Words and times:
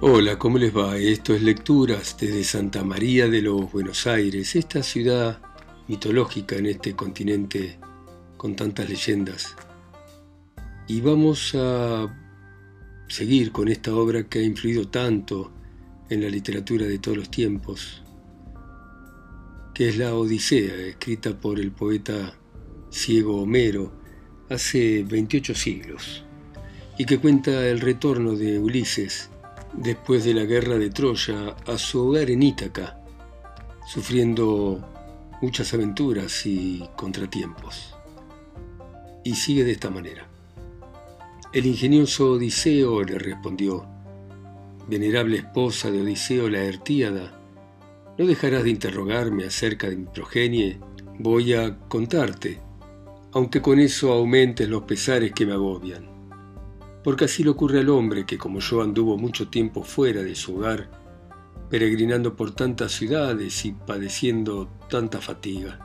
Hola, 0.00 0.38
¿cómo 0.38 0.58
les 0.58 0.76
va? 0.76 0.96
Esto 0.96 1.34
es 1.34 1.42
Lecturas 1.42 2.16
desde 2.20 2.44
Santa 2.44 2.84
María 2.84 3.26
de 3.26 3.42
los 3.42 3.72
Buenos 3.72 4.06
Aires, 4.06 4.54
esta 4.54 4.80
ciudad 4.80 5.40
mitológica 5.88 6.54
en 6.54 6.66
este 6.66 6.94
continente 6.94 7.80
con 8.36 8.54
tantas 8.54 8.88
leyendas. 8.88 9.56
Y 10.86 11.00
vamos 11.00 11.52
a 11.56 12.16
seguir 13.08 13.50
con 13.50 13.66
esta 13.66 13.92
obra 13.92 14.22
que 14.28 14.38
ha 14.38 14.42
influido 14.42 14.86
tanto 14.86 15.50
en 16.08 16.22
la 16.22 16.28
literatura 16.28 16.86
de 16.86 17.00
todos 17.00 17.16
los 17.16 17.30
tiempos, 17.32 18.04
que 19.74 19.88
es 19.88 19.98
la 19.98 20.14
Odisea, 20.14 20.76
escrita 20.76 21.36
por 21.36 21.58
el 21.58 21.72
poeta 21.72 22.34
ciego 22.88 23.42
Homero 23.42 23.92
hace 24.48 25.02
28 25.02 25.56
siglos, 25.56 26.24
y 26.98 27.04
que 27.04 27.18
cuenta 27.18 27.66
el 27.66 27.80
retorno 27.80 28.36
de 28.36 28.60
Ulises 28.60 29.30
después 29.72 30.24
de 30.24 30.34
la 30.34 30.44
guerra 30.44 30.78
de 30.78 30.90
Troya 30.90 31.54
a 31.66 31.78
su 31.78 32.08
hogar 32.08 32.30
en 32.30 32.42
Ítaca, 32.42 33.00
sufriendo 33.86 34.80
muchas 35.40 35.72
aventuras 35.74 36.46
y 36.46 36.84
contratiempos. 36.96 37.94
Y 39.24 39.34
sigue 39.34 39.64
de 39.64 39.72
esta 39.72 39.90
manera. 39.90 40.26
El 41.52 41.66
ingenioso 41.66 42.32
Odiseo 42.32 43.02
le 43.02 43.18
respondió, 43.18 43.86
Venerable 44.88 45.38
esposa 45.38 45.90
de 45.90 46.00
Odiseo 46.00 46.48
la 46.48 46.64
Ertíada, 46.64 47.40
¿no 48.16 48.26
dejarás 48.26 48.64
de 48.64 48.70
interrogarme 48.70 49.44
acerca 49.44 49.88
de 49.88 49.96
mi 49.96 50.06
progenie? 50.06 50.78
Voy 51.18 51.52
a 51.52 51.78
contarte, 51.88 52.60
aunque 53.32 53.60
con 53.60 53.78
eso 53.78 54.12
aumentes 54.12 54.68
los 54.68 54.82
pesares 54.82 55.32
que 55.32 55.46
me 55.46 55.52
agobian 55.52 56.17
porque 57.08 57.24
así 57.24 57.42
le 57.42 57.48
ocurre 57.48 57.80
al 57.80 57.88
hombre 57.88 58.26
que 58.26 58.36
como 58.36 58.60
yo 58.60 58.82
anduvo 58.82 59.16
mucho 59.16 59.48
tiempo 59.48 59.82
fuera 59.82 60.22
de 60.22 60.34
su 60.34 60.56
hogar, 60.56 60.90
peregrinando 61.70 62.36
por 62.36 62.54
tantas 62.54 62.92
ciudades 62.92 63.64
y 63.64 63.72
padeciendo 63.72 64.68
tanta 64.90 65.18
fatiga. 65.22 65.78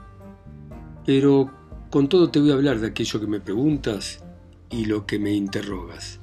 Pero 1.06 1.50
con 1.90 2.10
todo 2.10 2.30
te 2.30 2.42
voy 2.42 2.52
a 2.52 2.56
hablar 2.56 2.82
de 2.82 2.88
aquello 2.88 3.22
que 3.22 3.28
me 3.28 3.40
preguntas 3.40 4.22
y 4.70 4.84
lo 4.84 5.06
que 5.06 5.18
me 5.18 5.32
interrogas. 5.32 6.20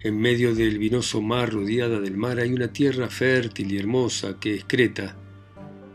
En 0.00 0.18
medio 0.18 0.54
del 0.54 0.78
vinoso 0.78 1.20
mar 1.20 1.52
rodeada 1.52 2.00
del 2.00 2.16
mar 2.16 2.38
hay 2.38 2.54
una 2.54 2.72
tierra 2.72 3.10
fértil 3.10 3.70
y 3.72 3.76
hermosa 3.76 4.40
que 4.40 4.54
es 4.54 4.64
Creta, 4.64 5.16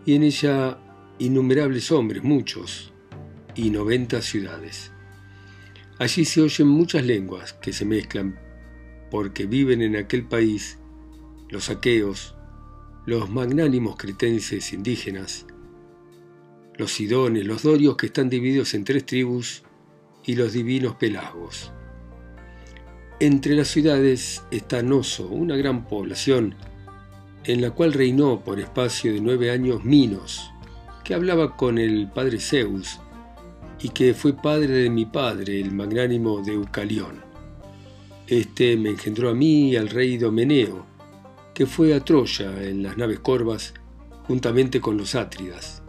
y 0.05 0.13
en 0.13 0.21
ella 0.21 0.77
innumerables 1.17 1.91
hombres, 1.91 2.21
muchos, 2.21 2.93
y 3.55 3.71
noventa 3.71 4.21
ciudades. 4.21 4.92
Allí 5.99 6.25
se 6.25 6.41
oyen 6.41 6.67
muchas 6.67 7.05
lenguas 7.05 7.53
que 7.53 7.71
se 7.71 7.85
mezclan 7.85 8.39
porque 9.11 9.45
viven 9.45 9.81
en 9.81 9.95
aquel 9.95 10.25
país 10.27 10.79
los 11.49 11.69
aqueos, 11.69 12.35
los 13.05 13.29
magnánimos 13.29 13.95
cretenses 13.95 14.73
indígenas, 14.73 15.45
los 16.75 16.91
sidones, 16.91 17.45
los 17.45 17.61
dorios 17.61 17.95
que 17.95 18.07
están 18.07 18.29
divididos 18.29 18.73
en 18.73 18.83
tres 18.83 19.05
tribus 19.05 19.63
y 20.25 20.35
los 20.35 20.53
divinos 20.53 20.95
pelagos. 20.95 21.71
Entre 23.19 23.53
las 23.53 23.67
ciudades 23.67 24.43
está 24.49 24.81
Noso, 24.81 25.27
una 25.27 25.55
gran 25.55 25.87
población 25.87 26.55
en 27.45 27.61
la 27.61 27.71
cual 27.71 27.93
reinó 27.93 28.43
por 28.43 28.59
espacio 28.59 29.13
de 29.13 29.21
nueve 29.21 29.51
años 29.51 29.83
Minos, 29.83 30.51
que 31.03 31.13
hablaba 31.13 31.55
con 31.55 31.77
el 31.77 32.09
padre 32.09 32.39
Zeus 32.39 32.99
y 33.83 33.89
que 33.89 34.13
fue 34.13 34.33
padre 34.33 34.75
de 34.75 34.89
mi 34.89 35.05
padre, 35.05 35.59
el 35.59 35.73
magnánimo 35.73 36.41
Deucalión. 36.41 37.21
Este 38.27 38.77
me 38.77 38.91
engendró 38.91 39.29
a 39.29 39.35
mí 39.35 39.71
y 39.71 39.75
al 39.75 39.89
rey 39.89 40.17
Domeneo, 40.17 40.85
que 41.53 41.65
fue 41.65 41.93
a 41.93 41.99
Troya 41.99 42.63
en 42.63 42.81
las 42.81 42.97
naves 42.97 43.19
corvas 43.19 43.73
juntamente 44.25 44.79
con 44.79 44.95
los 44.95 45.15
átridas. 45.15 45.83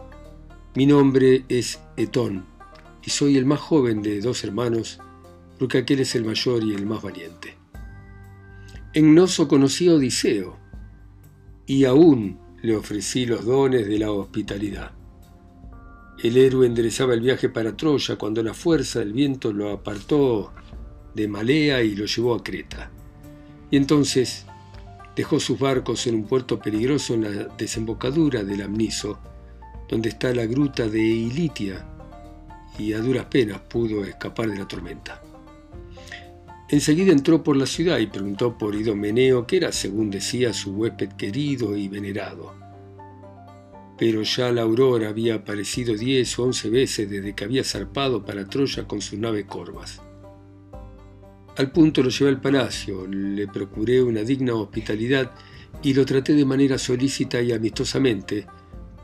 Mi 0.75 0.85
nombre 0.85 1.45
es 1.47 1.79
Etón 1.95 2.45
y 3.01 3.11
soy 3.11 3.37
el 3.37 3.45
más 3.45 3.61
joven 3.61 4.01
de 4.01 4.19
dos 4.19 4.43
hermanos, 4.43 4.99
porque 5.57 5.77
aquel 5.77 6.01
es 6.01 6.15
el 6.15 6.25
mayor 6.25 6.65
y 6.65 6.73
el 6.73 6.85
más 6.85 7.01
valiente. 7.01 7.55
En 8.93 9.15
Noso 9.15 9.47
conocí 9.47 9.87
a 9.87 9.93
Odiseo 9.93 10.57
y 11.65 11.85
aún 11.85 12.39
le 12.61 12.75
ofrecí 12.75 13.25
los 13.25 13.45
dones 13.45 13.87
de 13.87 13.99
la 13.99 14.11
hospitalidad. 14.11 14.94
El 16.25 16.37
héroe 16.37 16.65
enderezaba 16.65 17.13
el 17.13 17.21
viaje 17.21 17.49
para 17.49 17.77
Troya 17.77 18.15
cuando 18.15 18.41
la 18.41 18.55
fuerza 18.55 18.97
del 18.97 19.13
viento 19.13 19.53
lo 19.53 19.69
apartó 19.69 20.53
de 21.13 21.27
Malea 21.27 21.83
y 21.83 21.93
lo 21.93 22.05
llevó 22.05 22.33
a 22.33 22.43
Creta. 22.43 22.89
Y 23.69 23.77
entonces 23.77 24.43
dejó 25.15 25.39
sus 25.39 25.59
barcos 25.59 26.07
en 26.07 26.15
un 26.15 26.23
puerto 26.23 26.57
peligroso 26.57 27.13
en 27.13 27.21
la 27.25 27.29
desembocadura 27.55 28.43
del 28.43 28.63
Amniso, 28.63 29.19
donde 29.87 30.09
está 30.09 30.33
la 30.33 30.47
gruta 30.47 30.87
de 30.87 30.99
Ilitia, 30.99 31.85
y 32.79 32.93
a 32.93 33.01
duras 33.01 33.25
penas 33.25 33.59
pudo 33.59 34.03
escapar 34.03 34.49
de 34.49 34.57
la 34.57 34.67
tormenta. 34.67 35.21
Enseguida 36.69 37.11
entró 37.11 37.43
por 37.43 37.55
la 37.55 37.67
ciudad 37.67 37.99
y 37.99 38.07
preguntó 38.07 38.57
por 38.57 38.73
Idomeneo, 38.73 39.45
que 39.45 39.57
era, 39.57 39.71
según 39.71 40.09
decía, 40.09 40.53
su 40.53 40.71
huésped 40.71 41.09
querido 41.09 41.77
y 41.77 41.87
venerado 41.87 42.64
pero 43.97 44.21
ya 44.23 44.51
la 44.51 44.63
aurora 44.63 45.09
había 45.09 45.35
aparecido 45.35 45.95
diez 45.95 46.37
o 46.37 46.43
once 46.43 46.69
veces 46.69 47.09
desde 47.09 47.33
que 47.33 47.43
había 47.43 47.63
zarpado 47.63 48.25
para 48.25 48.45
Troya 48.45 48.87
con 48.87 49.01
sus 49.01 49.17
naves 49.19 49.45
corvas. 49.45 50.01
Al 51.57 51.71
punto 51.71 52.03
lo 52.03 52.09
llevé 52.09 52.29
al 52.29 52.41
palacio, 52.41 53.07
le 53.07 53.47
procuré 53.47 54.01
una 54.03 54.21
digna 54.21 54.53
hospitalidad 54.55 55.31
y 55.81 55.93
lo 55.93 56.05
traté 56.05 56.33
de 56.33 56.45
manera 56.45 56.77
solícita 56.77 57.41
y 57.41 57.53
amistosamente, 57.53 58.45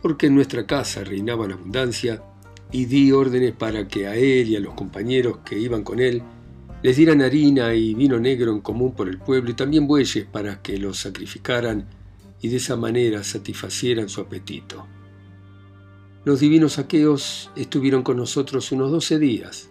porque 0.02 0.28
en 0.28 0.36
nuestra 0.36 0.66
casa 0.66 1.04
reinaba 1.04 1.48
la 1.48 1.54
abundancia, 1.54 2.24
y 2.72 2.86
di 2.86 3.12
órdenes 3.12 3.54
para 3.54 3.88
que 3.88 4.08
a 4.08 4.16
él 4.16 4.50
y 4.50 4.56
a 4.56 4.60
los 4.60 4.74
compañeros 4.74 5.40
que 5.46 5.60
iban 5.60 5.84
con 5.84 6.00
él 6.00 6.24
les 6.84 6.98
dieran 6.98 7.22
harina 7.22 7.74
y 7.76 7.94
vino 7.94 8.20
negro 8.20 8.52
en 8.52 8.62
común 8.62 8.94
por 8.94 9.08
el 9.08 9.20
pueblo 9.20 9.52
y 9.52 9.54
también 9.54 9.88
bueyes 9.88 10.26
para 10.26 10.62
que 10.62 10.78
los 10.78 10.98
sacrificaran 10.98 11.86
y 12.42 12.50
de 12.50 12.58
esa 12.58 12.76
manera 12.76 13.24
satisfacieran 13.24 14.10
su 14.10 14.22
apetito. 14.22 14.88
Los 16.26 16.40
divinos 16.40 16.80
aqueos 16.80 17.52
estuvieron 17.56 18.04
con 18.04 18.18
nosotros 18.18 18.72
unos 18.72 18.92
doce 18.92 19.20
días, 19.20 19.70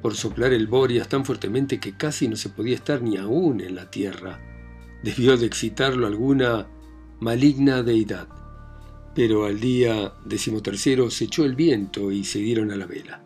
por 0.00 0.14
soplar 0.16 0.52
el 0.52 0.66
Borias 0.66 1.08
tan 1.08 1.24
fuertemente 1.24 1.80
que 1.80 1.96
casi 1.96 2.28
no 2.28 2.36
se 2.36 2.48
podía 2.48 2.74
estar 2.74 3.02
ni 3.02 3.16
aún 3.16 3.60
en 3.60 3.76
la 3.76 3.90
tierra. 3.90 4.40
Debió 5.02 5.36
de 5.36 5.46
excitarlo 5.46 6.06
alguna 6.06 6.68
maligna 7.20 7.82
deidad. 7.82 8.28
Pero 9.14 9.44
al 9.44 9.60
día 9.60 10.14
decimotercero 10.24 11.10
se 11.10 11.24
echó 11.24 11.44
el 11.44 11.54
viento 11.54 12.10
y 12.10 12.24
se 12.24 12.40
dieron 12.40 12.72
a 12.72 12.76
la 12.76 12.86
vela. 12.86 13.22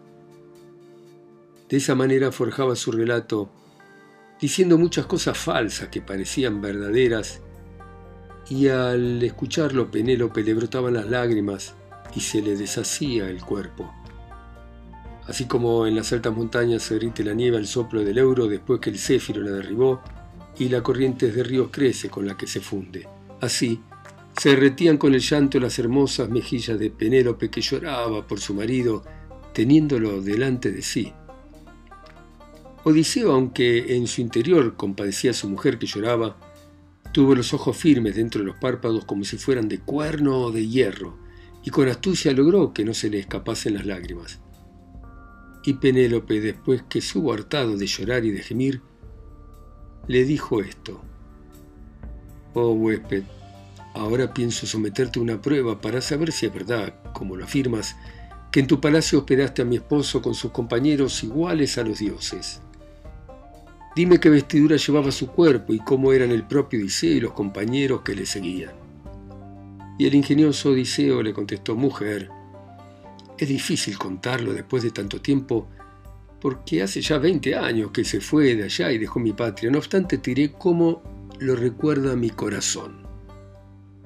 De 1.68 1.78
esa 1.78 1.94
manera 1.94 2.30
forjaba 2.30 2.76
su 2.76 2.92
relato, 2.92 3.50
diciendo 4.40 4.78
muchas 4.78 5.06
cosas 5.06 5.36
falsas 5.38 5.88
que 5.88 6.02
parecían 6.02 6.60
verdaderas 6.60 7.40
y 8.48 8.68
al 8.68 9.22
escucharlo 9.22 9.90
Penélope 9.90 10.42
le 10.42 10.54
brotaban 10.54 10.94
las 10.94 11.08
lágrimas 11.08 11.74
y 12.14 12.20
se 12.20 12.42
le 12.42 12.56
deshacía 12.56 13.28
el 13.28 13.42
cuerpo. 13.42 13.92
Así 15.26 15.46
como 15.46 15.86
en 15.86 15.96
las 15.96 16.12
altas 16.12 16.34
montañas 16.34 16.82
se 16.82 16.94
derrite 16.94 17.24
la 17.24 17.34
nieve 17.34 17.56
al 17.56 17.66
soplo 17.66 18.04
del 18.04 18.18
euro 18.18 18.46
después 18.46 18.80
que 18.80 18.90
el 18.90 18.98
céfiro 18.98 19.42
la 19.42 19.50
derribó 19.50 20.00
y 20.58 20.68
la 20.68 20.82
corriente 20.82 21.30
de 21.30 21.42
ríos 21.42 21.68
crece 21.72 22.08
con 22.08 22.26
la 22.26 22.36
que 22.36 22.46
se 22.46 22.60
funde. 22.60 23.06
Así, 23.40 23.80
se 24.38 24.50
derretían 24.50 24.98
con 24.98 25.14
el 25.14 25.20
llanto 25.20 25.58
las 25.58 25.78
hermosas 25.78 26.28
mejillas 26.28 26.78
de 26.78 26.90
Penélope 26.90 27.50
que 27.50 27.60
lloraba 27.60 28.26
por 28.26 28.38
su 28.38 28.54
marido, 28.54 29.02
teniéndolo 29.52 30.20
delante 30.22 30.70
de 30.70 30.82
sí. 30.82 31.12
Odiseo, 32.84 33.32
aunque 33.32 33.96
en 33.96 34.06
su 34.06 34.20
interior 34.20 34.76
compadecía 34.76 35.32
a 35.32 35.34
su 35.34 35.48
mujer 35.48 35.78
que 35.78 35.86
lloraba, 35.86 36.36
Tuvo 37.16 37.34
los 37.34 37.54
ojos 37.54 37.74
firmes 37.78 38.14
dentro 38.14 38.42
de 38.42 38.48
los 38.48 38.56
párpados 38.56 39.06
como 39.06 39.24
si 39.24 39.38
fueran 39.38 39.70
de 39.70 39.78
cuerno 39.78 40.38
o 40.38 40.52
de 40.52 40.68
hierro, 40.68 41.16
y 41.64 41.70
con 41.70 41.88
astucia 41.88 42.30
logró 42.34 42.74
que 42.74 42.84
no 42.84 42.92
se 42.92 43.08
le 43.08 43.18
escapasen 43.18 43.72
las 43.72 43.86
lágrimas. 43.86 44.38
Y 45.64 45.72
Penélope, 45.72 46.42
después 46.42 46.82
que 46.90 47.00
subo 47.00 47.32
hartado 47.32 47.78
de 47.78 47.86
llorar 47.86 48.26
y 48.26 48.32
de 48.32 48.42
gemir, 48.42 48.82
le 50.06 50.26
dijo 50.26 50.60
esto. 50.60 51.00
Oh 52.52 52.72
huésped, 52.72 53.22
ahora 53.94 54.34
pienso 54.34 54.66
someterte 54.66 55.18
a 55.18 55.22
una 55.22 55.40
prueba 55.40 55.80
para 55.80 56.02
saber 56.02 56.32
si 56.32 56.44
es 56.44 56.52
verdad, 56.52 57.00
como 57.14 57.34
lo 57.34 57.44
afirmas, 57.44 57.96
que 58.52 58.60
en 58.60 58.66
tu 58.66 58.78
palacio 58.78 59.20
hospedaste 59.20 59.62
a 59.62 59.64
mi 59.64 59.76
esposo 59.76 60.20
con 60.20 60.34
sus 60.34 60.50
compañeros 60.50 61.24
iguales 61.24 61.78
a 61.78 61.82
los 61.82 61.98
dioses. 61.98 62.60
Dime 63.96 64.20
qué 64.20 64.28
vestidura 64.28 64.76
llevaba 64.76 65.10
su 65.10 65.28
cuerpo 65.28 65.72
y 65.72 65.78
cómo 65.78 66.12
eran 66.12 66.30
el 66.30 66.46
propio 66.46 66.78
Odiseo 66.78 67.16
y 67.16 67.20
los 67.20 67.32
compañeros 67.32 68.02
que 68.02 68.14
le 68.14 68.26
seguían. 68.26 68.74
Y 69.98 70.04
el 70.04 70.14
ingenioso 70.14 70.68
Odiseo 70.68 71.22
le 71.22 71.32
contestó, 71.32 71.74
mujer, 71.76 72.28
es 73.38 73.48
difícil 73.48 73.96
contarlo 73.96 74.52
después 74.52 74.82
de 74.82 74.90
tanto 74.90 75.22
tiempo, 75.22 75.68
porque 76.42 76.82
hace 76.82 77.00
ya 77.00 77.16
20 77.16 77.56
años 77.56 77.90
que 77.90 78.04
se 78.04 78.20
fue 78.20 78.54
de 78.54 78.64
allá 78.64 78.92
y 78.92 78.98
dejó 78.98 79.18
mi 79.18 79.32
patria. 79.32 79.70
No 79.70 79.78
obstante, 79.78 80.18
te 80.18 80.34
diré 80.34 80.52
cómo 80.52 81.02
lo 81.38 81.56
recuerda 81.56 82.16
mi 82.16 82.28
corazón. 82.28 82.98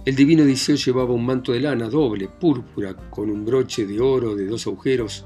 El 0.04 0.14
divino 0.14 0.44
Odiseo 0.44 0.76
llevaba 0.76 1.12
un 1.12 1.26
manto 1.26 1.50
de 1.50 1.58
lana 1.58 1.88
doble, 1.88 2.28
púrpura, 2.28 2.94
con 2.94 3.28
un 3.28 3.44
broche 3.44 3.86
de 3.86 3.98
oro 3.98 4.36
de 4.36 4.46
dos 4.46 4.68
agujeros. 4.68 5.24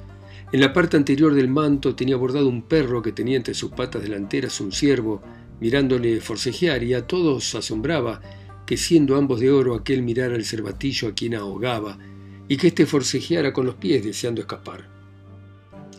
En 0.55 0.61
la 0.61 0.73
parte 0.73 0.97
anterior 0.97 1.35
del 1.35 1.49
manto 1.49 1.97
tenía 1.97 2.15
bordado 2.15 2.49
un 2.49 2.63
perro 2.63 3.03
que 3.03 3.11
tenía 3.11 3.37
entre 3.37 3.55
sus 3.55 3.73
patas 3.73 4.05
delanteras 4.05 4.61
un 4.61 4.71
ciervo, 4.71 5.21
mirándole 5.59 6.21
forcejear, 6.21 6.85
y 6.85 6.95
a 6.95 7.09
todos 7.09 7.57
asombraba 7.57 8.21
que 8.65 8.77
siendo 8.77 9.17
ambos 9.17 9.41
de 9.41 9.51
oro 9.51 9.75
aquel 9.75 10.05
mirara 10.05 10.37
el 10.37 10.45
cervatillo 10.45 11.09
a 11.09 11.13
quien 11.13 11.35
ahogaba, 11.35 11.99
y 12.47 12.57
que 12.57 12.69
éste 12.69 12.87
forcejeara 12.87 13.53
con 13.53 13.67
los 13.67 13.75
pies 13.75 14.05
deseando 14.05 14.43
escapar. 14.43 14.89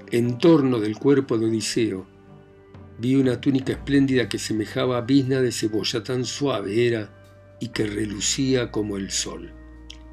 En 0.10 0.38
torno 0.38 0.80
del 0.80 0.96
cuerpo 0.96 1.38
de 1.38 1.48
Odiseo 1.48 2.08
vi 2.98 3.16
una 3.16 3.42
túnica 3.42 3.74
espléndida 3.74 4.30
que 4.30 4.40
semejaba 4.40 5.00
a 5.00 5.02
bisna 5.02 5.42
de 5.42 5.52
cebolla, 5.52 6.02
tan 6.02 6.24
suave 6.24 6.88
era 6.88 7.58
y 7.60 7.68
que 7.68 7.88
relucía 7.88 8.72
como 8.72 8.96
el 8.96 9.12
sol. 9.12 9.52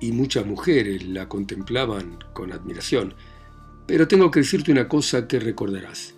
Y 0.01 0.11
muchas 0.11 0.45
mujeres 0.47 1.07
la 1.07 1.29
contemplaban 1.29 2.19
con 2.33 2.51
admiración. 2.51 3.15
Pero 3.87 4.09
tengo 4.09 4.31
que 4.31 4.41
decirte 4.41 4.73
una 4.73 4.89
cosa 4.89 5.27
que 5.27 5.41
recordarás. 5.41 6.15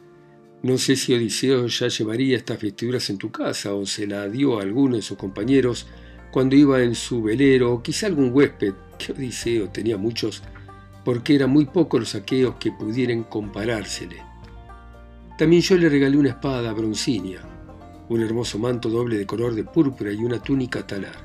No 0.62 0.78
sé 0.78 0.96
si 0.96 1.12
Odiseo 1.14 1.66
ya 1.66 1.88
llevaría 1.88 2.36
estas 2.36 2.60
vestiduras 2.60 3.10
en 3.10 3.18
tu 3.18 3.30
casa 3.30 3.74
o 3.74 3.84
se 3.84 4.06
la 4.06 4.28
dio 4.28 4.58
a 4.58 4.62
alguno 4.62 4.96
de 4.96 5.02
sus 5.02 5.18
compañeros 5.18 5.86
cuando 6.30 6.56
iba 6.56 6.82
en 6.82 6.94
su 6.94 7.22
velero, 7.22 7.72
o 7.72 7.82
quizá 7.82 8.06
algún 8.06 8.32
huésped, 8.32 8.74
que 8.98 9.12
Odiseo 9.12 9.68
tenía 9.68 9.96
muchos, 9.96 10.42
porque 11.04 11.34
eran 11.34 11.50
muy 11.50 11.66
pocos 11.66 12.00
los 12.00 12.14
aqueos 12.14 12.56
que 12.56 12.72
pudieran 12.72 13.24
comparársele. 13.24 14.16
También 15.38 15.62
yo 15.62 15.76
le 15.76 15.88
regalé 15.88 16.16
una 16.16 16.30
espada 16.30 16.72
broncínea, 16.72 17.40
un 18.08 18.20
hermoso 18.20 18.58
manto 18.58 18.88
doble 18.88 19.18
de 19.18 19.26
color 19.26 19.54
de 19.54 19.64
púrpura 19.64 20.12
y 20.12 20.24
una 20.24 20.42
túnica 20.42 20.86
talar, 20.86 21.16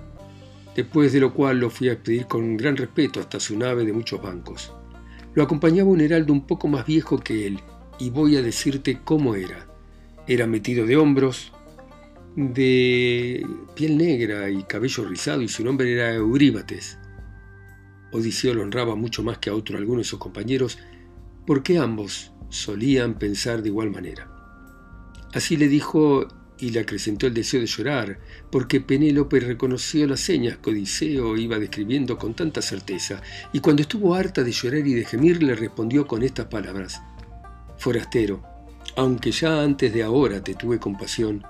después 0.75 1.13
de 1.13 1.21
lo 1.21 1.33
cual 1.33 1.59
lo 1.59 1.69
fui 1.69 1.89
a 1.89 1.93
expedir 1.93 2.25
con 2.25 2.57
gran 2.57 2.75
respeto 2.75 3.19
hasta 3.19 3.39
su 3.39 3.57
nave 3.57 3.85
de 3.85 3.93
muchos 3.93 4.21
bancos. 4.21 4.71
Lo 5.33 5.43
acompañaba 5.43 5.89
un 5.89 6.01
heraldo 6.01 6.33
un 6.33 6.45
poco 6.45 6.67
más 6.67 6.85
viejo 6.85 7.19
que 7.19 7.47
él, 7.47 7.59
y 7.99 8.09
voy 8.09 8.37
a 8.37 8.41
decirte 8.41 8.99
cómo 9.03 9.35
era. 9.35 9.67
Era 10.27 10.47
metido 10.47 10.85
de 10.85 10.97
hombros, 10.97 11.51
de 12.35 13.45
piel 13.75 13.97
negra 13.97 14.49
y 14.49 14.63
cabello 14.63 15.05
rizado, 15.05 15.41
y 15.41 15.47
su 15.47 15.63
nombre 15.63 15.91
era 15.91 16.13
Euríbates. 16.13 16.97
Odiseo 18.11 18.53
lo 18.53 18.63
honraba 18.63 18.95
mucho 18.95 19.23
más 19.23 19.37
que 19.37 19.49
a 19.49 19.55
otro 19.55 19.77
alguno 19.77 19.99
de 19.99 20.05
sus 20.05 20.19
compañeros, 20.19 20.79
porque 21.45 21.77
ambos 21.77 22.31
solían 22.49 23.15
pensar 23.15 23.61
de 23.61 23.69
igual 23.69 23.91
manera. 23.91 24.31
Así 25.33 25.57
le 25.57 25.67
dijo 25.67 26.27
y 26.59 26.71
le 26.71 26.81
acrecentó 26.81 27.27
el 27.27 27.33
deseo 27.33 27.61
de 27.61 27.67
llorar, 27.67 28.19
porque 28.51 28.81
Penélope 28.81 29.39
reconoció 29.39 30.05
las 30.07 30.19
señas 30.19 30.57
que 30.57 30.71
Odiseo 30.71 31.37
iba 31.37 31.57
describiendo 31.57 32.17
con 32.17 32.33
tanta 32.33 32.61
certeza, 32.61 33.21
y 33.53 33.59
cuando 33.59 33.81
estuvo 33.81 34.13
harta 34.13 34.43
de 34.43 34.51
llorar 34.51 34.85
y 34.85 34.93
de 34.93 35.05
gemir, 35.05 35.41
le 35.41 35.55
respondió 35.55 36.05
con 36.05 36.23
estas 36.23 36.47
palabras: 36.47 37.01
Forastero, 37.77 38.43
aunque 38.95 39.31
ya 39.31 39.61
antes 39.63 39.93
de 39.93 40.03
ahora 40.03 40.43
te 40.43 40.55
tuve 40.55 40.79
compasión, 40.79 41.43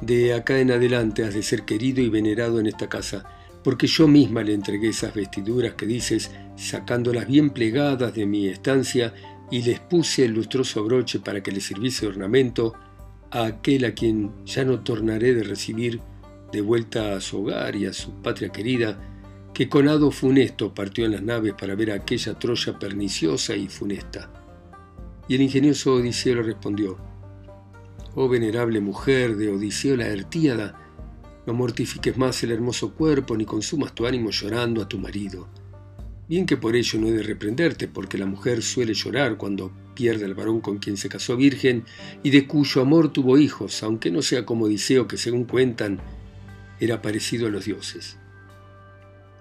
de 0.00 0.32
acá 0.32 0.58
en 0.58 0.70
adelante 0.70 1.24
has 1.24 1.34
de 1.34 1.42
ser 1.42 1.64
querido 1.64 2.00
y 2.00 2.08
venerado 2.08 2.58
en 2.58 2.66
esta 2.66 2.88
casa, 2.88 3.24
porque 3.62 3.86
yo 3.86 4.08
misma 4.08 4.42
le 4.42 4.54
entregué 4.54 4.88
esas 4.88 5.14
vestiduras 5.14 5.74
que 5.74 5.84
dices, 5.84 6.30
sacándolas 6.56 7.26
bien 7.26 7.50
plegadas 7.50 8.14
de 8.14 8.24
mi 8.24 8.48
estancia, 8.48 9.12
y 9.50 9.62
les 9.62 9.80
puse 9.80 10.24
el 10.24 10.32
lustroso 10.32 10.84
broche 10.84 11.18
para 11.18 11.42
que 11.42 11.52
le 11.52 11.60
sirviese 11.60 12.06
ornamento 12.06 12.72
a 13.30 13.44
aquel 13.44 13.84
a 13.84 13.94
quien 13.94 14.32
ya 14.44 14.64
no 14.64 14.80
tornaré 14.80 15.34
de 15.34 15.44
recibir 15.44 16.00
de 16.52 16.60
vuelta 16.60 17.14
a 17.14 17.20
su 17.20 17.42
hogar 17.42 17.76
y 17.76 17.86
a 17.86 17.92
su 17.92 18.12
patria 18.22 18.50
querida, 18.50 18.98
que 19.54 19.68
con 19.68 19.88
hado 19.88 20.10
funesto 20.10 20.74
partió 20.74 21.04
en 21.04 21.12
las 21.12 21.22
naves 21.22 21.54
para 21.58 21.74
ver 21.74 21.92
a 21.92 21.94
aquella 21.94 22.34
Troya 22.34 22.78
perniciosa 22.78 23.54
y 23.54 23.68
funesta. 23.68 24.30
Y 25.28 25.36
el 25.36 25.42
ingenioso 25.42 25.94
Odiseo 25.94 26.36
le 26.36 26.42
respondió, 26.42 26.98
Oh 28.14 28.28
venerable 28.28 28.80
mujer 28.80 29.36
de 29.36 29.50
Odiseo 29.50 29.96
la 29.96 30.08
Ertíada, 30.08 30.76
no 31.46 31.54
mortifiques 31.54 32.16
más 32.16 32.42
el 32.42 32.50
hermoso 32.50 32.94
cuerpo 32.94 33.36
ni 33.36 33.44
consumas 33.44 33.94
tu 33.94 34.06
ánimo 34.06 34.30
llorando 34.30 34.82
a 34.82 34.88
tu 34.88 34.98
marido 34.98 35.48
Bien 36.30 36.46
que 36.46 36.56
por 36.56 36.76
ello 36.76 37.00
no 37.00 37.08
he 37.08 37.10
de 37.10 37.24
reprenderte, 37.24 37.88
porque 37.88 38.16
la 38.16 38.24
mujer 38.24 38.62
suele 38.62 38.94
llorar 38.94 39.36
cuando 39.36 39.72
pierde 39.96 40.26
al 40.26 40.34
varón 40.34 40.60
con 40.60 40.78
quien 40.78 40.96
se 40.96 41.08
casó 41.08 41.36
virgen 41.36 41.82
y 42.22 42.30
de 42.30 42.46
cuyo 42.46 42.82
amor 42.82 43.12
tuvo 43.12 43.36
hijos, 43.36 43.82
aunque 43.82 44.12
no 44.12 44.22
sea 44.22 44.46
como 44.46 44.66
Odiseo, 44.66 45.08
que 45.08 45.16
según 45.16 45.42
cuentan, 45.42 45.98
era 46.78 47.02
parecido 47.02 47.48
a 47.48 47.50
los 47.50 47.64
dioses. 47.64 48.16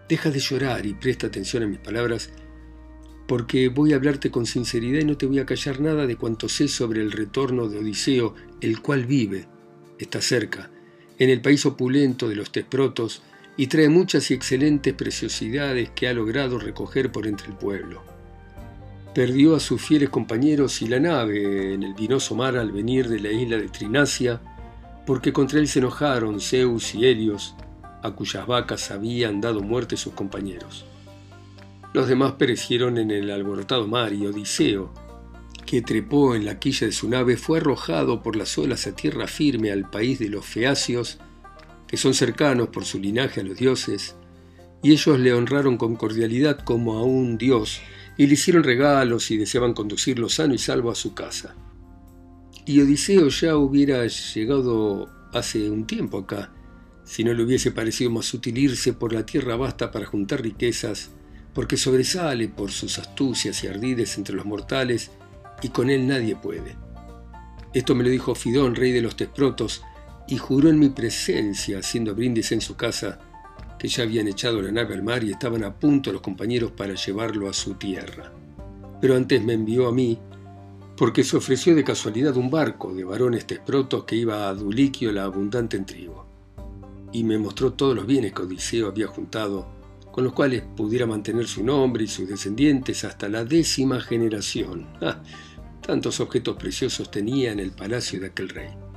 Deja 0.09 0.31
de 0.31 0.39
llorar 0.39 0.87
y 0.87 0.95
presta 0.95 1.27
atención 1.27 1.61
a 1.61 1.67
mis 1.67 1.77
palabras, 1.77 2.31
porque 3.27 3.67
voy 3.67 3.93
a 3.93 3.97
hablarte 3.97 4.31
con 4.31 4.47
sinceridad 4.47 5.01
y 5.01 5.05
no 5.05 5.15
te 5.15 5.27
voy 5.27 5.37
a 5.37 5.45
callar 5.45 5.81
nada 5.81 6.07
de 6.07 6.15
cuanto 6.15 6.49
sé 6.49 6.67
sobre 6.67 7.01
el 7.01 7.11
retorno 7.11 7.69
de 7.69 7.77
Odiseo, 7.77 8.33
el 8.61 8.81
cual 8.81 9.05
vive, 9.05 9.45
está 9.99 10.21
cerca, 10.21 10.71
en 11.19 11.29
el 11.29 11.39
país 11.39 11.67
opulento 11.67 12.27
de 12.27 12.35
los 12.35 12.51
Tesprotos, 12.51 13.21
y 13.59 13.67
trae 13.67 13.89
muchas 13.89 14.31
y 14.31 14.33
excelentes 14.33 14.93
preciosidades 14.93 15.89
que 15.89 16.07
ha 16.07 16.13
logrado 16.13 16.59
recoger 16.59 17.11
por 17.11 17.27
entre 17.27 17.47
el 17.47 17.55
pueblo. 17.55 18.01
Perdió 19.13 19.53
a 19.53 19.59
sus 19.59 19.81
fieles 19.81 20.07
compañeros 20.07 20.81
y 20.81 20.87
la 20.87 21.01
nave 21.01 21.73
en 21.73 21.83
el 21.83 21.93
vinoso 21.93 22.35
mar 22.35 22.55
al 22.55 22.71
venir 22.71 23.09
de 23.09 23.19
la 23.19 23.33
isla 23.33 23.57
de 23.57 23.67
Trinacia, 23.67 24.39
porque 25.05 25.33
contra 25.33 25.59
él 25.59 25.67
se 25.67 25.79
enojaron 25.79 26.39
Zeus 26.39 26.95
y 26.95 27.05
Helios, 27.05 27.53
a 28.01 28.11
cuyas 28.11 28.47
vacas 28.47 28.91
habían 28.91 29.41
dado 29.41 29.59
muerte 29.59 29.97
sus 29.97 30.13
compañeros. 30.13 30.85
Los 31.93 32.07
demás 32.07 32.35
perecieron 32.39 32.97
en 32.97 33.11
el 33.11 33.29
alborotado 33.29 33.87
mar 33.87 34.13
y 34.13 34.25
Odiseo, 34.25 34.93
que 35.65 35.81
trepó 35.81 36.33
en 36.33 36.45
la 36.45 36.59
quilla 36.59 36.87
de 36.87 36.93
su 36.93 37.09
nave, 37.09 37.35
fue 37.35 37.57
arrojado 37.57 38.23
por 38.23 38.37
las 38.37 38.57
olas 38.57 38.87
a 38.87 38.95
tierra 38.95 39.27
firme 39.27 39.73
al 39.73 39.89
país 39.89 40.17
de 40.17 40.29
los 40.29 40.45
feacios 40.45 41.19
que 41.89 41.97
son 41.97 42.13
cercanos 42.13 42.69
por 42.69 42.85
su 42.85 42.99
linaje 42.99 43.41
a 43.41 43.43
los 43.43 43.57
dioses, 43.57 44.15
y 44.83 44.91
ellos 44.91 45.19
le 45.19 45.33
honraron 45.33 45.75
con 45.75 45.95
cordialidad 45.95 46.59
como 46.59 46.99
a 46.99 47.03
un 47.03 47.39
dios, 47.39 47.81
y 48.15 48.27
le 48.27 48.35
hicieron 48.35 48.63
regalos 48.63 49.31
y 49.31 49.37
deseaban 49.37 49.73
conducirlo 49.73 50.29
sano 50.29 50.53
y 50.53 50.59
salvo 50.59 50.91
a 50.91 50.95
su 50.95 51.15
casa. 51.15 51.55
Y 52.65 52.79
Odiseo 52.79 53.29
ya 53.29 53.57
hubiera 53.57 54.05
llegado 54.05 55.09
hace 55.33 55.67
un 55.71 55.87
tiempo 55.87 56.19
acá, 56.19 56.51
si 57.05 57.23
no 57.23 57.33
le 57.33 57.43
hubiese 57.43 57.71
parecido 57.71 58.11
más 58.11 58.31
útil 58.35 58.59
irse 58.59 58.93
por 58.93 59.11
la 59.11 59.25
tierra 59.25 59.55
vasta 59.55 59.89
para 59.89 60.05
juntar 60.05 60.43
riquezas, 60.43 61.09
porque 61.55 61.75
sobresale 61.75 62.49
por 62.49 62.69
sus 62.69 62.99
astucias 62.99 63.63
y 63.63 63.67
ardides 63.67 64.15
entre 64.19 64.35
los 64.35 64.45
mortales, 64.45 65.09
y 65.63 65.69
con 65.69 65.89
él 65.89 66.05
nadie 66.05 66.35
puede. 66.35 66.77
Esto 67.73 67.95
me 67.95 68.03
lo 68.03 68.11
dijo 68.11 68.35
Fidón, 68.35 68.75
rey 68.75 68.91
de 68.91 69.01
los 69.01 69.15
Tesprotos, 69.15 69.81
y 70.29 70.37
juró 70.37 70.69
en 70.69 70.77
mi 70.77 70.89
presencia, 70.89 71.79
haciendo 71.79 72.13
brindis 72.13 72.51
en 72.51 72.61
su 72.61 72.75
casa, 72.75 73.19
que 73.79 73.87
ya 73.87 74.03
habían 74.03 74.27
echado 74.27 74.61
la 74.61 74.71
nave 74.71 74.93
al 74.93 75.01
mar 75.01 75.23
y 75.23 75.31
estaban 75.31 75.63
a 75.63 75.73
punto 75.73 76.11
los 76.11 76.21
compañeros 76.21 76.71
para 76.71 76.93
llevarlo 76.93 77.49
a 77.49 77.53
su 77.53 77.73
tierra. 77.73 78.31
Pero 79.01 79.15
antes 79.15 79.43
me 79.43 79.53
envió 79.53 79.87
a 79.87 79.91
mí, 79.91 80.19
porque 80.95 81.23
se 81.23 81.35
ofreció 81.35 81.73
de 81.73 81.83
casualidad 81.83 82.37
un 82.37 82.51
barco 82.51 82.93
de 82.93 83.05
varones 83.05 83.47
tesprotos 83.47 84.03
que 84.03 84.17
iba 84.17 84.47
a 84.47 84.53
Duliquio 84.53 85.11
la 85.11 85.23
abundante 85.23 85.77
en 85.77 85.85
trigo, 85.87 86.27
y 87.11 87.23
me 87.23 87.39
mostró 87.39 87.73
todos 87.73 87.95
los 87.95 88.05
bienes 88.05 88.33
que 88.33 88.43
Odiseo 88.43 88.87
había 88.87 89.07
juntado, 89.07 89.67
con 90.11 90.23
los 90.23 90.33
cuales 90.33 90.61
pudiera 90.77 91.07
mantener 91.07 91.47
su 91.47 91.63
nombre 91.63 92.03
y 92.03 92.07
sus 92.07 92.29
descendientes 92.29 93.03
hasta 93.03 93.29
la 93.29 93.45
décima 93.45 93.99
generación. 93.99 94.85
¡Ah! 95.01 95.23
Tantos 95.81 96.19
objetos 96.19 96.55
preciosos 96.55 97.09
tenía 97.09 97.51
en 97.51 97.59
el 97.59 97.71
palacio 97.71 98.19
de 98.19 98.27
aquel 98.27 98.49
rey. 98.49 98.88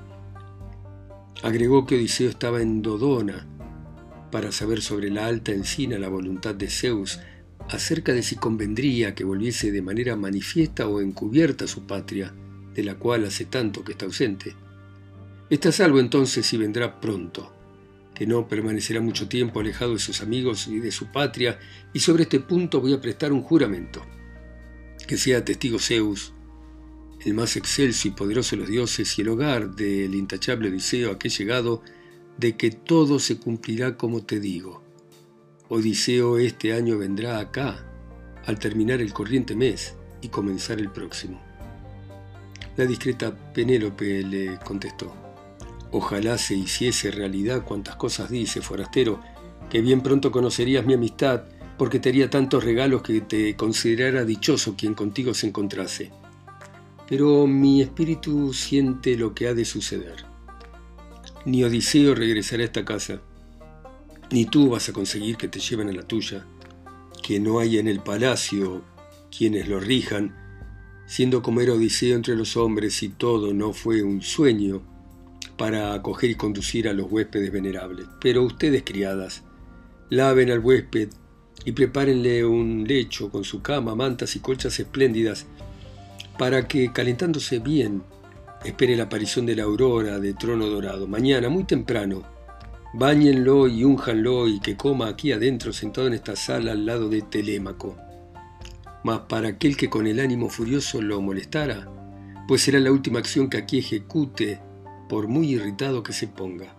Agregó 1.41 1.87
que 1.87 1.97
Odiseo 1.97 2.29
estaba 2.29 2.61
en 2.61 2.83
Dodona 2.83 3.47
para 4.31 4.53
saber 4.53 4.81
sobre 4.81 5.11
la 5.11 5.27
alta 5.27 5.53
encina 5.53 5.99
la 5.99 6.09
voluntad 6.09 6.55
de 6.55 6.69
Zeus 6.69 7.21
acerca 7.69 8.13
de 8.13 8.23
si 8.23 8.37
convendría 8.37 9.15
que 9.15 9.25
volviese 9.25 9.71
de 9.71 9.83
manera 9.83 10.17
manifiesta 10.17 10.89
o 10.89 11.01
encubierta 11.01 11.65
a 11.65 11.69
su 11.69 11.87
patria, 11.87 12.35
de 12.75 12.83
la 12.83 12.95
cual 12.97 13.25
hace 13.25 13.45
tanto 13.45 13.85
que 13.85 13.93
está 13.93 14.07
ausente. 14.07 14.55
Está 15.51 15.71
salvo 15.71 16.01
entonces 16.01 16.51
y 16.53 16.57
vendrá 16.57 17.01
pronto, 17.01 17.53
que 18.15 18.27
no 18.27 18.49
permanecerá 18.49 19.01
mucho 19.01 19.29
tiempo 19.29 19.61
alejado 19.61 19.93
de 19.93 19.99
sus 19.99 20.23
amigos 20.23 20.67
y 20.69 20.79
de 20.79 20.93
su 20.93 21.13
patria, 21.13 21.59
y 21.93 22.01
sobre 22.01 22.23
este 22.23 22.41
punto 22.41 22.81
voy 22.81 22.95
a 22.95 23.01
prestar 23.01 23.33
un 23.33 23.43
juramento. 23.43 24.03
Que 25.07 25.19
sea 25.19 25.45
testigo 25.45 25.79
Zeus, 25.79 26.33
el 27.25 27.35
más 27.35 27.57
excelso 27.57 28.09
y 28.09 28.13
poderoso 28.13 28.57
de 28.57 28.63
los 28.63 28.69
dioses 28.69 29.19
y 29.19 29.23
el 29.23 29.29
hogar 29.29 29.75
del 29.75 30.15
intachable 30.15 30.69
Odiseo 30.69 31.13
a 31.13 31.19
que 31.19 31.29
he 31.29 31.31
llegado, 31.31 31.83
de 32.39 32.57
que 32.57 32.71
todo 32.71 33.19
se 33.19 33.39
cumplirá 33.39 33.97
como 33.97 34.25
te 34.25 34.41
digo. 34.41 34.83
Odiseo 35.69 36.39
este 36.39 36.73
año 36.73 36.99
vendrá 36.99 37.39
acá, 37.39 37.87
al 38.45 38.59
terminar 38.59 39.01
el 39.01 39.13
corriente 39.13 39.55
mes 39.55 39.95
y 40.21 40.29
comenzar 40.29 40.81
el 40.81 40.91
próximo. 40.91 41.41
La 42.77 42.87
discreta 42.87 43.35
Penélope 43.53 44.23
le 44.23 44.59
contestó, 44.65 45.15
Ojalá 45.95 46.39
se 46.39 46.55
hiciese 46.55 47.11
realidad 47.11 47.65
cuantas 47.65 47.97
cosas 47.97 48.31
dice, 48.31 48.63
forastero, 48.63 49.21
que 49.69 49.83
bien 49.83 50.01
pronto 50.01 50.33
conocerías 50.33 50.87
mi 50.87 50.95
amistad, 50.95 51.45
porque 51.77 52.01
te 52.01 52.09
haría 52.09 52.31
tantos 52.31 52.65
regalos 52.65 53.03
que 53.03 53.21
te 53.21 53.57
considerara 53.57 54.25
dichoso 54.25 54.75
quien 54.75 54.95
contigo 54.95 55.35
se 55.35 55.49
encontrase. 55.49 56.11
Pero 57.09 57.47
mi 57.47 57.83
espíritu 57.83 58.53
siente 58.53 59.17
lo 59.17 59.35
que 59.35 59.49
ha 59.49 59.55
de 59.55 59.65
suceder. 59.65 60.25
Ni 61.45 61.65
Odiseo 61.65 62.15
regresará 62.15 62.63
a 62.63 62.67
esta 62.67 62.85
casa, 62.85 63.21
ni 64.31 64.47
tú 64.47 64.71
vas 64.71 64.89
a 64.89 64.93
conseguir 64.93 65.37
que 65.37 65.49
te 65.49 65.61
lleven 65.61 65.89
a 65.89 65.93
la 65.93 66.03
tuya, 66.03 66.47
que 67.23 67.41
no 67.41 67.59
haya 67.59 67.81
en 67.81 67.89
el 67.89 68.01
palacio 68.01 68.83
quienes 69.37 69.69
lo 69.69 69.81
rijan, 69.81 70.35
siendo 71.07 71.43
como 71.43 71.61
era 71.61 71.75
Odiseo 71.75 72.17
entre 72.17 72.37
los 72.37 72.57
hombres 72.57 73.03
y 73.03 73.09
todo 73.09 73.53
no 73.53 73.73
fue 73.73 74.03
un 74.03 74.23
sueño 74.23 74.83
para 75.57 75.95
acoger 75.95 76.31
y 76.31 76.35
conducir 76.35 76.89
a 76.89 76.93
los 76.93 77.11
huéspedes 77.11 77.53
venerables. 77.53 78.07
Pero 78.21 78.43
ustedes, 78.43 78.83
criadas, 78.85 79.43
laven 80.11 80.51
al 80.51 80.61
huésped 80.61 81.11
y 81.65 81.73
prepárenle 81.73 82.45
un 82.45 82.85
lecho 82.87 83.31
con 83.31 83.45
su 83.45 83.63
cama, 83.63 83.95
mantas 83.95 84.35
y 84.37 84.41
colchas 84.41 84.79
espléndidas, 84.81 85.47
para 86.43 86.67
que, 86.67 86.93
calentándose 86.93 87.61
bien, 87.61 88.03
espere 88.65 88.97
la 88.97 89.05
aparición 89.05 89.47
de 89.47 89.55
la 89.55 89.63
aurora 89.63 90.19
de 90.19 90.35
trono 90.35 90.67
dorado. 90.67 91.07
Mañana, 91.07 91.49
muy 91.49 91.63
temprano, 91.63 92.25
Báñenlo 92.95 93.69
y 93.69 93.85
únjanlo 93.85 94.49
y 94.49 94.59
que 94.59 94.77
coma 94.77 95.07
aquí 95.07 95.31
adentro 95.31 95.73
sentado 95.73 96.09
en 96.09 96.15
esta 96.15 96.35
sala 96.35 96.73
al 96.73 96.85
lado 96.85 97.09
de 97.09 97.23
Telémaco. 97.23 97.97
Mas 99.05 99.21
para 99.29 99.51
aquel 99.51 99.77
que 99.77 99.89
con 99.89 100.09
el 100.09 100.19
ánimo 100.19 100.49
furioso 100.49 101.01
lo 101.01 101.21
molestara, 101.21 101.87
pues 102.49 102.63
será 102.63 102.81
la 102.81 102.91
última 102.91 103.21
acción 103.21 103.49
que 103.49 103.59
aquí 103.59 103.79
ejecute, 103.79 104.61
por 105.09 105.29
muy 105.29 105.53
irritado 105.53 106.03
que 106.03 106.13
se 106.13 106.27
ponga. 106.27 106.75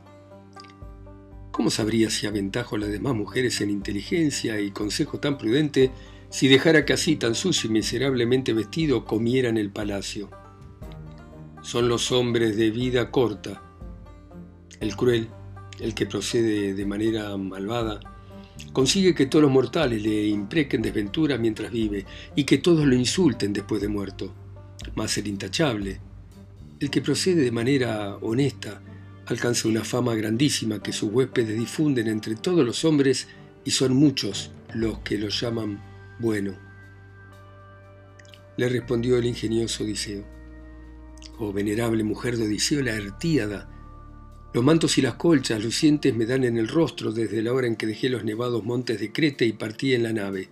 ¿Cómo 1.53 1.69
sabría 1.69 2.09
si 2.09 2.27
aventajo 2.27 2.75
a 2.75 2.79
las 2.79 2.89
demás 2.89 3.15
mujeres 3.15 3.61
en 3.61 3.69
inteligencia 3.69 4.59
y 4.59 4.71
consejo 4.71 5.21
tan 5.21 5.37
prudente 5.37 5.89
si 6.33 6.47
dejara 6.47 6.83
que 6.83 6.93
así 6.93 7.15
tan 7.15 7.35
sucio 7.35 7.69
y 7.69 7.73
miserablemente 7.73 8.53
vestido 8.53 9.05
comiera 9.05 9.49
en 9.49 9.57
el 9.57 9.69
palacio? 9.69 10.31
Son 11.61 11.87
los 11.87 12.11
hombres 12.11 12.57
de 12.57 12.71
vida 12.71 13.11
corta. 13.11 13.61
El 14.79 14.95
cruel, 14.95 15.27
el 15.79 15.93
que 15.93 16.07
procede 16.07 16.73
de 16.73 16.85
manera 16.87 17.37
malvada, 17.37 17.99
consigue 18.73 19.13
que 19.13 19.27
todos 19.27 19.43
los 19.43 19.51
mortales 19.51 20.01
le 20.01 20.25
imprequen 20.25 20.81
desventura 20.81 21.37
mientras 21.37 21.71
vive 21.71 22.03
y 22.35 22.45
que 22.45 22.57
todos 22.57 22.83
lo 22.87 22.95
insulten 22.95 23.53
después 23.53 23.79
de 23.79 23.89
muerto. 23.89 24.33
Mas 24.95 25.15
el 25.19 25.27
intachable, 25.27 25.99
el 26.79 26.89
que 26.89 27.01
procede 27.01 27.43
de 27.43 27.51
manera 27.51 28.17
honesta, 28.21 28.81
alcanza 29.27 29.67
una 29.67 29.83
fama 29.83 30.15
grandísima 30.15 30.81
que 30.81 30.93
sus 30.93 31.11
huéspedes 31.13 31.59
difunden 31.59 32.07
entre 32.07 32.33
todos 32.33 32.65
los 32.65 32.83
hombres 32.85 33.27
y 33.63 33.69
son 33.69 33.95
muchos 33.95 34.49
los 34.73 34.97
que 34.99 35.19
lo 35.19 35.29
llaman 35.29 35.92
bueno. 36.19 36.57
Le 38.57 38.69
respondió 38.69 39.17
el 39.17 39.25
ingenioso 39.25 39.83
Odiseo. 39.83 40.23
Oh 41.39 41.51
venerable 41.51 42.03
mujer 42.03 42.37
de 42.37 42.45
Odiseo, 42.45 42.81
la 42.81 42.95
Artíada, 42.95 43.69
los 44.53 44.63
mantos 44.63 44.99
y 44.99 45.01
las 45.01 45.15
colchas 45.15 45.63
lucientes 45.63 46.15
me 46.15 46.27
dan 46.27 46.43
en 46.43 46.57
el 46.57 46.67
rostro 46.67 47.11
desde 47.11 47.41
la 47.41 47.51
hora 47.53 47.65
en 47.65 47.75
que 47.75 47.87
dejé 47.87 48.07
los 48.07 48.23
nevados 48.23 48.63
montes 48.63 48.99
de 48.99 49.11
Creta 49.11 49.43
y 49.45 49.53
partí 49.53 49.95
en 49.95 50.03
la 50.03 50.13
nave. 50.13 50.49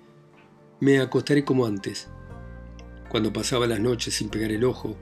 Me 0.80 1.00
acostaré 1.00 1.46
como 1.46 1.68
antes, 1.68 2.10
cuando 3.10 3.32
pasaba 3.32 3.68
las 3.68 3.80
noches 3.80 4.16
sin 4.16 4.30
pegar 4.30 4.52
el 4.52 4.64
ojo, 4.64 4.98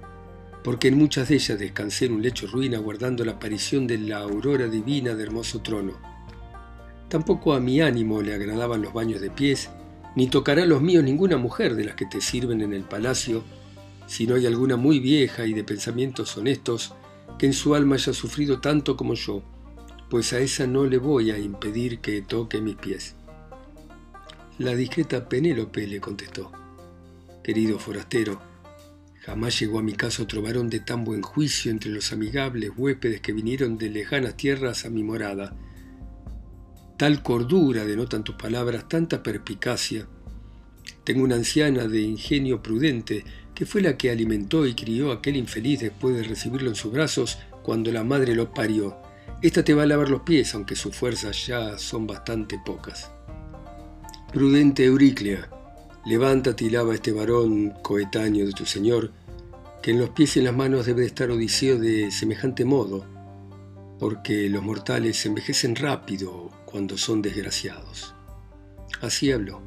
porque 0.66 0.90
en 0.90 0.98
muchas 0.98 1.30
de 1.30 1.36
ellas 1.36 1.58
descansé 1.58 2.08
en 2.08 2.16
un 2.16 2.22
lecho 2.22 2.46
ruina 2.48 2.78
guardando 2.78 3.24
la 3.24 3.34
aparición 3.34 3.88
de 3.88 4.00
la 4.00 4.18
aurora 4.18 4.68
divina 4.68 5.16
de 5.16 5.24
hermoso 5.24 5.62
trono. 5.62 5.94
Tampoco 7.08 7.54
a 7.54 7.62
mi 7.62 7.80
ánimo 7.80 8.22
le 8.22 8.34
agradaban 8.34 8.82
los 8.82 8.92
baños 8.92 9.22
de 9.22 9.32
pies, 9.32 9.70
ni 10.16 10.28
tocará 10.28 10.66
los 10.66 10.82
míos 10.82 11.04
ninguna 11.04 11.38
mujer 11.38 11.76
de 11.76 11.86
las 11.86 11.96
que 11.96 12.06
te 12.06 12.22
sirven 12.22 12.62
en 12.62 12.74
el 12.74 12.84
palacio, 12.84 13.44
si 14.08 14.26
no 14.26 14.36
hay 14.36 14.46
alguna 14.46 14.76
muy 14.76 15.00
vieja 15.00 15.46
y 15.46 15.54
de 15.54 15.64
pensamientos 15.64 16.36
honestos 16.38 16.94
que 17.38 17.46
en 17.46 17.54
su 17.54 17.76
alma 17.76 17.96
haya 17.96 18.14
sufrido 18.14 18.60
tanto 18.60 18.98
como 18.98 19.14
yo, 19.14 19.44
pues 20.10 20.34
a 20.34 20.40
esa 20.40 20.66
no 20.66 20.86
le 20.86 20.98
voy 20.98 21.32
a 21.32 21.38
impedir 21.38 22.00
que 22.00 22.22
toque 22.22 22.60
mis 22.60 22.76
pies. 22.76 23.16
La 24.58 24.76
discreta 24.76 25.30
Penélope 25.30 25.88
le 25.88 26.02
contestó, 26.02 26.52
Querido 27.44 27.80
forastero, 27.80 28.42
jamás 29.22 29.60
llegó 29.60 29.80
a 29.80 29.84
mi 29.84 29.94
casa 29.94 30.24
otro 30.24 30.42
de 30.42 30.80
tan 30.80 31.04
buen 31.04 31.22
juicio 31.22 31.72
entre 31.72 31.92
los 31.92 32.12
amigables 32.12 32.72
huéspedes 32.76 33.22
que 33.22 33.32
vinieron 33.32 33.78
de 33.78 33.90
lejanas 33.90 34.36
tierras 34.36 34.86
a 34.86 34.90
mi 34.90 35.04
morada. 35.04 35.56
Tal 37.00 37.24
cordura 37.24 37.86
denotan 37.86 38.26
tus 38.26 38.36
palabras, 38.36 38.90
tanta 38.90 39.24
perspicacia. 39.24 40.06
Tengo 41.06 41.24
una 41.24 41.36
anciana 41.36 41.88
de 41.88 42.02
ingenio 42.02 42.62
prudente 42.62 43.24
que 43.56 43.66
fue 43.66 43.80
la 43.80 43.96
que 43.96 44.12
alimentó 44.12 44.68
y 44.68 44.76
crió 44.76 45.12
a 45.12 45.16
aquel 45.16 45.38
infeliz 45.38 45.80
después 45.80 46.18
de 46.18 46.24
recibirlo 46.24 46.68
en 46.68 46.76
sus 46.76 46.92
brazos 46.92 47.38
cuando 47.64 47.90
la 47.94 48.04
madre 48.04 48.36
lo 48.36 48.54
parió. 48.54 48.98
Esta 49.42 49.64
te 49.64 49.74
va 49.74 49.84
a 49.84 49.86
lavar 49.86 50.10
los 50.10 50.24
pies, 50.24 50.54
aunque 50.54 50.76
sus 50.76 50.94
fuerzas 50.94 51.48
ya 51.48 51.78
son 51.78 52.06
bastante 52.06 52.60
pocas. 52.66 53.10
Prudente 54.34 54.84
Euriclea, 54.84 55.50
levántate 56.06 56.66
y 56.66 56.70
lava 56.70 56.92
a 56.92 56.96
este 56.96 57.14
varón 57.14 57.76
coetáneo 57.82 58.46
de 58.46 58.52
tu 58.52 58.66
señor, 58.66 59.14
que 59.82 59.92
en 59.92 60.00
los 60.00 60.10
pies 60.10 60.36
y 60.36 60.40
en 60.40 60.46
las 60.46 60.56
manos 60.56 60.86
debe 60.86 61.00
de 61.00 61.08
estar 61.08 61.32
Odiseo 61.32 61.80
de 61.80 62.12
semejante 62.12 62.66
modo, 62.66 63.06
porque 64.00 64.50
los 64.50 64.64
mortales 64.64 65.26
envejecen 65.26 65.78
rápido 65.78 66.59
cuando 66.70 66.98
son 66.98 67.22
desgraciados. 67.22 68.14
Así 69.02 69.32
habló. 69.32 69.62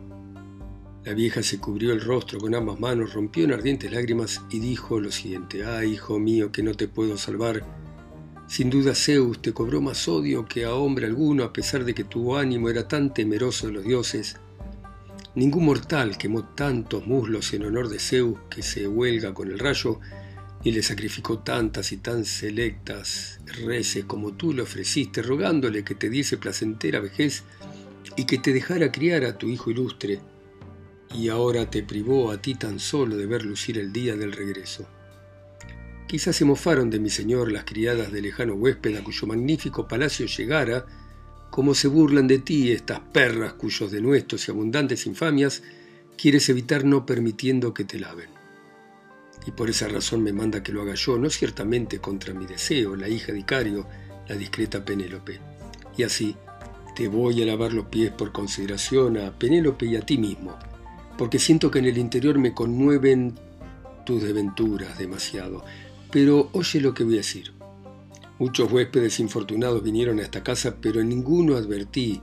La 1.05 1.15
vieja 1.15 1.43
se 1.43 1.59
cubrió 1.59 1.93
el 1.93 2.01
rostro 2.01 2.39
con 2.39 2.55
ambas 2.55 2.79
manos, 2.79 3.13
rompió 3.13 3.45
en 3.45 3.53
ardientes 3.53 3.91
lágrimas 3.91 4.41
y 4.51 4.61
dijo 4.61 5.01
lo 5.01 5.11
siguiente, 5.11 5.65
Ah, 5.65 5.85
hijo 5.85 6.21
mío, 6.21 6.53
que 6.53 6.63
no 6.63 6.75
te 6.75 6.87
puedo 6.87 7.17
salvar. 7.17 7.65
Sin 8.47 8.71
duda 8.71 8.95
Zeus 8.95 9.43
te 9.43 9.53
cobró 9.53 9.81
más 9.81 10.07
odio 10.07 10.45
que 10.45 10.65
a 10.65 10.75
hombre 10.75 11.07
alguno, 11.07 11.43
a 11.43 11.53
pesar 11.53 11.85
de 11.85 11.93
que 11.93 12.05
tu 12.05 12.37
ánimo 12.37 12.69
era 12.69 12.87
tan 12.87 13.13
temeroso 13.13 13.67
de 13.67 13.73
los 13.73 13.85
dioses. 13.85 14.37
Ningún 15.35 15.65
mortal 15.65 16.17
quemó 16.19 16.45
tantos 16.45 17.05
muslos 17.05 17.53
en 17.53 17.65
honor 17.65 17.89
de 17.89 17.99
Zeus 17.99 18.39
que 18.49 18.63
se 18.63 18.87
huelga 18.87 19.35
con 19.35 19.51
el 19.51 19.59
rayo, 19.59 19.99
ni 20.65 20.71
le 20.71 20.83
sacrificó 20.83 21.41
tantas 21.41 21.93
y 21.93 21.97
tan 21.97 22.25
selectas 22.25 23.41
reces 23.65 24.05
como 24.05 24.33
tú 24.33 24.53
le 24.53 24.63
ofreciste, 24.63 25.23
rogándole 25.23 25.85
que 25.85 25.95
te 25.95 26.09
diese 26.09 26.39
placentera 26.39 27.01
vejez 27.01 27.43
y 28.17 28.25
que 28.25 28.39
te 28.39 28.53
dejara 28.53 28.93
criar 28.93 29.25
a 29.25 29.39
tu 29.39 29.49
hijo 29.49 29.71
ilustre 29.71 30.21
y 31.15 31.29
ahora 31.29 31.69
te 31.69 31.83
privó 31.83 32.31
a 32.31 32.41
ti 32.41 32.55
tan 32.55 32.79
solo 32.79 33.17
de 33.17 33.27
ver 33.27 33.45
lucir 33.45 33.79
el 33.79 33.93
día 33.93 34.17
del 34.17 34.33
regreso. 34.33 34.87
Quizás 36.07 36.37
se 36.37 36.45
mofaron 36.45 36.91
de 36.91 37.01
mi 37.01 37.11
señor 37.11 37.51
las 37.51 37.65
criadas 37.65 38.13
del 38.13 38.25
lejano 38.25 38.55
huésped 38.55 38.97
a 38.97 39.05
cuyo 39.05 39.27
magnífico 39.27 39.89
palacio 39.89 40.27
llegara, 40.27 40.87
como 41.51 41.75
se 41.75 41.89
burlan 41.89 42.29
de 42.29 42.39
ti 42.39 42.71
estas 42.71 43.01
perras 43.01 43.55
cuyos 43.55 43.91
denuestos 43.91 44.47
y 44.47 44.51
abundantes 44.51 45.07
infamias 45.07 45.63
quieres 46.17 46.49
evitar 46.49 46.85
no 46.85 47.05
permitiendo 47.05 47.75
que 47.75 47.85
te 47.85 47.99
laven. 47.99 48.42
Y 49.47 49.51
por 49.51 49.69
esa 49.71 49.89
razón 49.89 50.23
me 50.23 50.33
manda 50.33 50.63
que 50.63 50.73
lo 50.73 50.83
haga 50.83 50.95
yo, 50.95 51.19
no 51.19 51.29
ciertamente 51.31 51.99
contra 51.99 52.35
mi 52.35 52.47
deseo, 52.47 52.97
la 52.97 53.09
hija 53.09 53.33
de 53.33 53.41
Icario, 53.41 53.87
la 54.29 54.37
discreta 54.37 54.85
Penélope. 54.85 55.41
Y 55.97 56.05
así, 56.05 56.37
te 56.95 57.09
voy 57.09 57.43
a 57.43 57.47
lavar 57.47 57.73
los 57.73 57.87
pies 57.87 58.13
por 58.13 58.33
consideración 58.33 59.19
a 59.19 59.37
Penélope 59.39 59.87
y 59.87 59.97
a 59.97 60.03
ti 60.03 60.19
mismo, 60.19 60.57
porque 61.19 61.39
siento 61.39 61.71
que 61.71 61.81
en 61.81 61.87
el 61.87 61.99
interior 61.99 62.39
me 62.39 62.55
conmueven 62.55 63.35
tus 64.05 64.23
desventuras 64.23 64.99
demasiado. 64.99 65.65
Pero 66.11 66.51
oye 66.53 66.81
lo 66.81 66.95
que 66.95 67.05
voy 67.05 67.15
a 67.15 67.19
decir. 67.19 67.53
Muchos 68.39 68.71
huéspedes 68.71 69.21
infortunados 69.21 69.83
vinieron 69.83 70.19
a 70.19 70.23
esta 70.23 70.43
casa, 70.43 70.77
pero 70.81 71.01
en 71.01 71.09
ninguno 71.09 71.57
advertí 71.57 72.21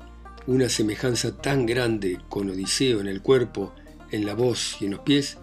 una 0.48 0.68
semejanza 0.70 1.38
tan 1.38 1.66
grande 1.66 2.20
con 2.30 2.50
Odiseo 2.50 3.00
en 3.00 3.08
el 3.08 3.22
cuerpo, 3.22 3.74
en 4.12 4.26
la 4.26 4.34
voz 4.34 4.78
y 4.82 4.86
en 4.86 4.92
los 4.92 5.02
pies, 5.02 5.38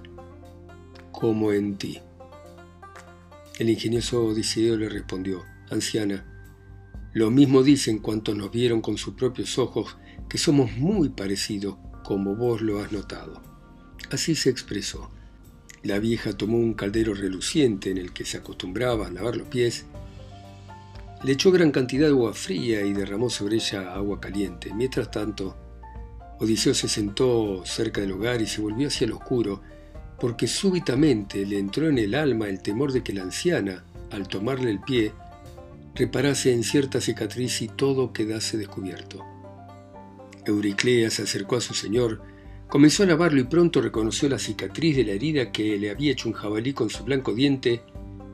como 1.19 1.53
en 1.53 1.77
ti. 1.79 1.99
El 3.59 3.71
ingenioso 3.71 4.23
Odiseo 4.23 4.77
le 4.77 4.91
respondió, 4.91 5.45
Anciana, 5.71 6.27
lo 7.15 7.31
mismo 7.31 7.63
dicen 7.63 8.01
cuantos 8.01 8.37
nos 8.37 8.51
vieron 8.51 8.83
con 8.83 8.99
sus 8.99 9.15
propios 9.15 9.59
ojos, 9.59 9.97
que 10.29 10.37
somos 10.37 10.77
muy 10.77 11.09
parecidos 11.09 11.77
como 12.05 12.37
vos 12.37 12.61
lo 12.61 12.81
has 12.81 12.93
notado. 12.93 13.43
Así 14.11 14.35
se 14.35 14.51
expresó. 14.51 15.11
La 15.83 15.99
vieja 15.99 16.37
tomó 16.37 16.59
un 16.59 16.75
caldero 16.75 17.15
reluciente 17.15 17.91
en 17.91 17.97
el 17.97 18.13
que 18.13 18.27
se 18.27 18.37
acostumbraba 18.37 19.07
a 19.07 19.11
lavar 19.11 19.37
los 19.37 19.49
pies, 19.49 19.87
le 21.25 21.33
echó 21.33 21.51
gran 21.51 21.71
cantidad 21.71 22.09
de 22.09 22.13
agua 22.13 22.35
fría 22.35 22.85
y 22.85 22.93
derramó 22.93 23.31
sobre 23.31 23.57
ella 23.57 23.95
agua 23.95 24.21
caliente. 24.21 24.75
Mientras 24.75 25.11
tanto, 25.11 25.57
Odiseo 26.39 26.75
se 26.75 26.89
sentó 26.89 27.65
cerca 27.65 28.03
del 28.03 28.13
hogar 28.13 28.43
y 28.43 28.47
se 28.47 28.61
volvió 28.61 28.89
hacia 28.89 29.07
el 29.07 29.13
oscuro, 29.13 29.63
porque 30.21 30.47
súbitamente 30.47 31.45
le 31.45 31.59
entró 31.59 31.89
en 31.89 31.99
el 31.99 32.15
alma 32.15 32.49
el 32.49 32.63
temor 32.63 32.93
de 32.93 33.03
que 33.03 33.13
la 33.13 33.23
anciana, 33.23 33.85
al 34.11 34.29
tomarle 34.29 34.71
el 34.71 34.81
pie, 34.81 35.13
reparase 35.95 36.53
en 36.53 36.63
cierta 36.63 37.01
cicatriz 37.01 37.63
y 37.63 37.69
todo 37.69 38.13
quedase 38.13 38.57
descubierto. 38.57 39.25
Euriclea 40.45 41.11
se 41.11 41.23
acercó 41.23 41.57
a 41.57 41.61
su 41.61 41.75
señor, 41.75 42.23
comenzó 42.69 43.03
a 43.03 43.07
lavarlo 43.07 43.41
y 43.41 43.45
pronto 43.45 43.81
reconoció 43.81 44.29
la 44.29 44.39
cicatriz 44.39 44.97
de 44.97 45.05
la 45.05 45.13
herida 45.13 45.53
que 45.53 45.77
le 45.79 45.91
había 45.91 46.13
hecho 46.13 46.29
un 46.29 46.35
jabalí 46.35 46.73
con 46.73 46.91
su 46.91 47.05
blanco 47.05 47.35
diente 47.35 47.83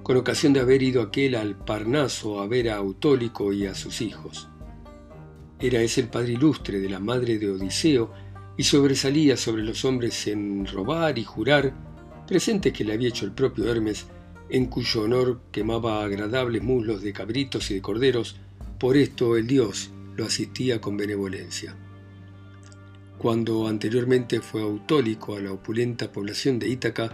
con 0.03 0.17
ocasión 0.17 0.53
de 0.53 0.61
haber 0.61 0.83
ido 0.83 1.01
aquel 1.01 1.37
al 1.37 1.57
Parnaso 1.57 2.41
a 2.41 2.47
ver 2.47 2.71
a 2.71 2.77
Autólico 2.77 3.53
y 3.53 3.67
a 3.67 3.75
sus 3.75 4.01
hijos. 4.01 4.49
Era 5.61 5.81
ese 5.81 6.01
el 6.01 6.09
padre 6.09 6.33
ilustre 6.33 6.81
de 6.81 6.91
la 6.91 6.99
madre 6.99 7.39
de 7.39 7.51
Odiseo 7.51 8.13
y 8.57 8.65
sobresalía 8.65 9.37
sobre 9.37 9.63
los 9.63 9.85
hombres 9.85 10.27
en 10.27 10.67
robar 10.67 11.19
y 11.19 11.25
jurar, 11.25 11.75
presentes 12.27 12.73
que 12.73 12.85
le 12.85 12.93
había 12.93 13.09
hecho 13.09 13.25
el 13.25 13.33
propio 13.33 13.71
Hermes, 13.71 14.07
en 14.49 14.67
cuyo 14.67 15.03
honor 15.03 15.41
quemaba 15.51 16.05
agradables 16.05 16.63
muslos 16.63 17.03
de 17.03 17.13
cabritos 17.13 17.71
y 17.71 17.75
de 17.75 17.83
corderos, 17.83 18.37
por 18.79 18.97
esto 18.97 19.37
el 19.37 19.47
dios 19.47 19.91
lo 20.17 20.27
asistía 20.27 20.81
con 20.81 20.97
benevolencia. 20.97 21.75
Cuando 23.19 23.69
anteriormente 23.69 24.41
fue 24.41 24.63
autólico 24.63 25.37
a 25.37 25.41
la 25.41 25.53
opulenta 25.53 26.11
población 26.11 26.59
de 26.59 26.69
Ítaca, 26.69 27.13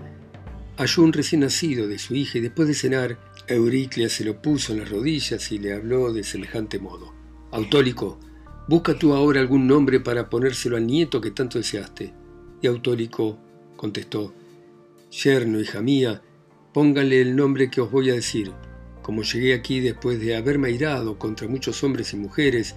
halló 0.76 1.02
un 1.02 1.12
recién 1.12 1.42
nacido 1.42 1.86
de 1.86 1.98
su 1.98 2.14
hija 2.14 2.38
y 2.38 2.40
después 2.40 2.66
de 2.66 2.74
cenar, 2.74 3.18
Euriclia 3.46 4.08
se 4.08 4.24
lo 4.24 4.40
puso 4.40 4.72
en 4.72 4.80
las 4.80 4.90
rodillas 4.90 5.52
y 5.52 5.58
le 5.58 5.74
habló 5.74 6.12
de 6.12 6.24
semejante 6.24 6.78
modo. 6.78 7.12
Autólico, 7.50 8.18
busca 8.68 8.94
tú 8.94 9.14
ahora 9.14 9.40
algún 9.40 9.66
nombre 9.66 9.98
para 9.98 10.28
ponérselo 10.28 10.76
al 10.76 10.86
nieto 10.86 11.20
que 11.20 11.30
tanto 11.30 11.58
deseaste. 11.58 12.12
Y 12.60 12.66
Autólico 12.66 13.38
contestó, 13.76 14.34
Yerno, 15.10 15.58
hija 15.58 15.80
mía, 15.80 16.20
pónganle 16.74 17.22
el 17.22 17.34
nombre 17.34 17.70
que 17.70 17.80
os 17.80 17.90
voy 17.90 18.10
a 18.10 18.14
decir. 18.14 18.52
Como 19.02 19.22
llegué 19.22 19.54
aquí 19.54 19.80
después 19.80 20.20
de 20.20 20.36
haberme 20.36 20.68
airado 20.68 21.18
contra 21.18 21.48
muchos 21.48 21.82
hombres 21.82 22.12
y 22.12 22.16
mujeres, 22.18 22.76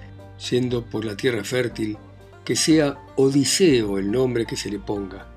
yendo 0.49 0.85
por 0.85 1.03
la 1.03 1.17
tierra 1.17 1.43
fértil, 1.43 1.97
que 2.45 2.55
sea 2.55 2.97
Odiseo 3.17 3.97
el 3.97 4.09
nombre 4.09 4.45
que 4.45 4.55
se 4.55 4.69
le 4.69 4.79
ponga. 4.79 5.27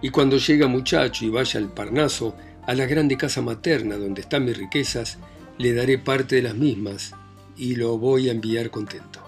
Y 0.00 0.08
cuando 0.08 0.38
llega 0.38 0.66
muchacho 0.68 1.26
y 1.26 1.28
vaya 1.28 1.60
al 1.60 1.72
Parnaso, 1.72 2.34
a 2.66 2.74
la 2.74 2.86
grande 2.86 3.16
casa 3.16 3.42
materna 3.42 3.96
donde 3.96 4.22
están 4.22 4.46
mis 4.46 4.56
riquezas, 4.56 5.18
le 5.58 5.74
daré 5.74 5.98
parte 5.98 6.36
de 6.36 6.42
las 6.42 6.54
mismas 6.54 7.12
y 7.56 7.74
lo 7.74 7.98
voy 7.98 8.28
a 8.28 8.32
enviar 8.32 8.70
contento. 8.70 9.27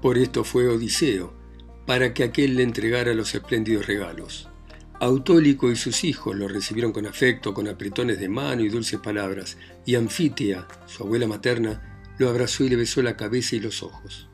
Por 0.00 0.16
esto 0.16 0.44
fue 0.44 0.68
Odiseo, 0.68 1.34
para 1.86 2.14
que 2.14 2.24
aquel 2.24 2.56
le 2.56 2.62
entregara 2.62 3.12
los 3.14 3.34
espléndidos 3.34 3.86
regalos. 3.86 4.48
Autólico 4.98 5.70
y 5.70 5.76
sus 5.76 6.04
hijos 6.04 6.36
lo 6.36 6.48
recibieron 6.48 6.92
con 6.92 7.06
afecto, 7.06 7.52
con 7.52 7.68
apretones 7.68 8.20
de 8.20 8.28
mano 8.28 8.62
y 8.62 8.68
dulces 8.68 9.00
palabras, 9.00 9.56
y 9.84 9.94
Anfitia, 9.94 10.66
su 10.86 11.02
abuela 11.02 11.26
materna, 11.26 12.04
lo 12.18 12.28
abrazó 12.28 12.64
y 12.64 12.68
le 12.68 12.76
besó 12.76 13.02
la 13.02 13.16
cabeza 13.16 13.56
y 13.56 13.60
los 13.60 13.82
ojos. 13.82 14.28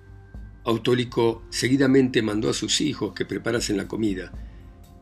Autólico 0.65 1.45
seguidamente 1.51 2.23
mandó 2.23 2.51
a 2.51 2.55
sus 2.55 2.81
hijos 2.81 3.13
que 3.15 3.25
preparasen 3.25 3.77
la 3.77 3.87
comida, 3.87 4.33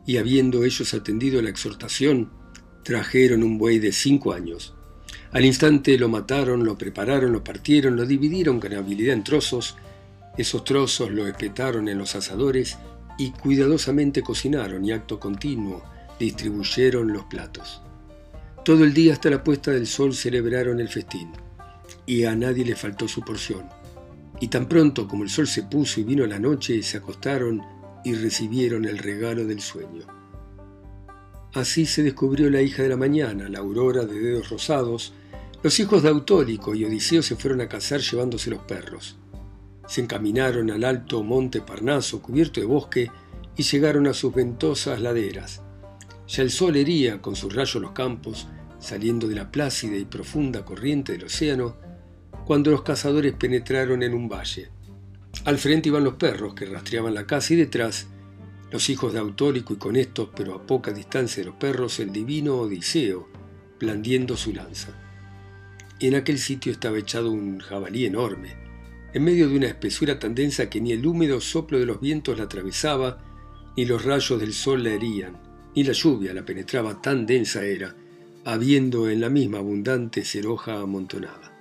y 0.05 0.17
habiendo 0.17 0.63
ellos 0.63 0.93
atendido 0.93 1.41
la 1.41 1.49
exhortación, 1.49 2.31
trajeron 2.83 3.43
un 3.43 3.57
buey 3.57 3.79
de 3.79 3.91
cinco 3.91 4.33
años. 4.33 4.75
Al 5.31 5.45
instante 5.45 5.97
lo 5.97 6.09
mataron, 6.09 6.63
lo 6.63 6.77
prepararon, 6.77 7.31
lo 7.33 7.43
partieron, 7.43 7.95
lo 7.95 8.05
dividieron 8.05 8.59
con 8.59 8.73
habilidad 8.73 9.15
en 9.15 9.23
trozos, 9.23 9.77
esos 10.37 10.63
trozos 10.63 11.11
lo 11.11 11.27
espetaron 11.27 11.87
en 11.87 11.97
los 11.97 12.15
asadores 12.15 12.77
y 13.17 13.31
cuidadosamente 13.31 14.21
cocinaron 14.21 14.83
y 14.83 14.91
acto 14.91 15.19
continuo 15.19 15.83
distribuyeron 16.19 17.11
los 17.11 17.25
platos. 17.25 17.81
Todo 18.63 18.83
el 18.83 18.93
día 18.93 19.13
hasta 19.13 19.29
la 19.29 19.43
puesta 19.43 19.71
del 19.71 19.87
sol 19.87 20.13
celebraron 20.13 20.79
el 20.79 20.89
festín, 20.89 21.31
y 22.05 22.23
a 22.23 22.35
nadie 22.35 22.65
le 22.65 22.75
faltó 22.75 23.07
su 23.07 23.21
porción. 23.21 23.65
Y 24.39 24.47
tan 24.47 24.67
pronto 24.67 25.07
como 25.07 25.23
el 25.23 25.29
sol 25.29 25.47
se 25.47 25.63
puso 25.63 25.99
y 25.99 26.03
vino 26.03 26.25
la 26.25 26.39
noche, 26.39 26.81
se 26.83 26.97
acostaron 26.97 27.61
y 28.03 28.13
recibieron 28.13 28.85
el 28.85 28.97
regalo 28.97 29.45
del 29.45 29.61
sueño. 29.61 30.05
Así 31.53 31.85
se 31.85 32.03
descubrió 32.03 32.49
la 32.49 32.61
hija 32.61 32.83
de 32.83 32.89
la 32.89 32.97
mañana, 32.97 33.47
la 33.47 33.59
aurora 33.59 34.03
de 34.03 34.19
dedos 34.19 34.49
rosados. 34.49 35.13
Los 35.63 35.79
hijos 35.79 36.03
de 36.03 36.09
Autólico 36.09 36.75
y 36.75 36.83
Odiseo 36.83 37.23
se 37.23 37.35
fueron 37.35 37.61
a 37.61 37.69
cazar 37.69 38.01
llevándose 38.01 38.49
los 38.49 38.63
perros. 38.63 39.15
Se 39.87 40.01
encaminaron 40.01 40.71
al 40.71 40.83
alto 40.83 41.23
monte 41.23 41.61
Parnaso 41.61 42.21
cubierto 42.21 42.59
de 42.59 42.65
bosque 42.65 43.11
y 43.55 43.63
llegaron 43.63 44.07
a 44.07 44.13
sus 44.13 44.33
ventosas 44.33 44.99
laderas. 44.99 45.61
Ya 46.27 46.43
el 46.43 46.49
sol 46.49 46.75
hería 46.75 47.21
con 47.21 47.35
sus 47.35 47.53
rayos 47.53 47.81
los 47.81 47.91
campos, 47.91 48.47
saliendo 48.79 49.27
de 49.27 49.35
la 49.35 49.51
plácida 49.51 49.95
y 49.95 50.05
profunda 50.05 50.65
corriente 50.65 51.13
del 51.13 51.25
océano, 51.25 51.77
cuando 52.45 52.71
los 52.71 52.81
cazadores 52.81 53.33
penetraron 53.33 54.03
en 54.03 54.13
un 54.13 54.27
valle. 54.27 54.69
Al 55.45 55.57
frente 55.57 55.89
iban 55.89 56.03
los 56.03 56.15
perros 56.15 56.53
que 56.53 56.65
rastreaban 56.65 57.13
la 57.13 57.27
casa 57.27 57.53
y 57.53 57.57
detrás 57.57 58.07
los 58.71 58.89
hijos 58.89 59.13
de 59.13 59.19
Autólico 59.19 59.73
y 59.73 59.77
con 59.77 59.95
estos, 59.95 60.29
pero 60.35 60.55
a 60.55 60.65
poca 60.65 60.91
distancia 60.91 61.41
de 61.41 61.49
los 61.49 61.55
perros, 61.55 61.99
el 61.99 62.11
divino 62.11 62.57
Odiseo, 62.57 63.29
blandiendo 63.79 64.35
su 64.35 64.53
lanza. 64.53 64.89
En 65.99 66.15
aquel 66.15 66.39
sitio 66.39 66.71
estaba 66.71 66.97
echado 66.97 67.31
un 67.31 67.59
jabalí 67.59 68.05
enorme, 68.05 68.64
en 69.15 69.23
medio 69.23 69.47
de 69.47 69.55
una 69.55 69.67
espesura 69.67 70.19
tan 70.19 70.35
densa 70.35 70.69
que 70.69 70.81
ni 70.81 70.91
el 70.91 71.07
húmedo 71.07 71.39
soplo 71.39 71.79
de 71.79 71.85
los 71.85 72.01
vientos 72.01 72.37
la 72.37 72.43
atravesaba, 72.43 73.23
ni 73.77 73.85
los 73.85 74.03
rayos 74.03 74.37
del 74.41 74.51
sol 74.51 74.83
la 74.83 74.89
herían, 74.89 75.37
ni 75.73 75.85
la 75.85 75.93
lluvia 75.93 76.33
la 76.33 76.43
penetraba, 76.43 77.01
tan 77.01 77.25
densa 77.25 77.63
era, 77.63 77.95
habiendo 78.43 79.09
en 79.09 79.21
la 79.21 79.29
misma 79.29 79.59
abundante 79.59 80.25
ceroja 80.25 80.81
amontonada. 80.81 81.53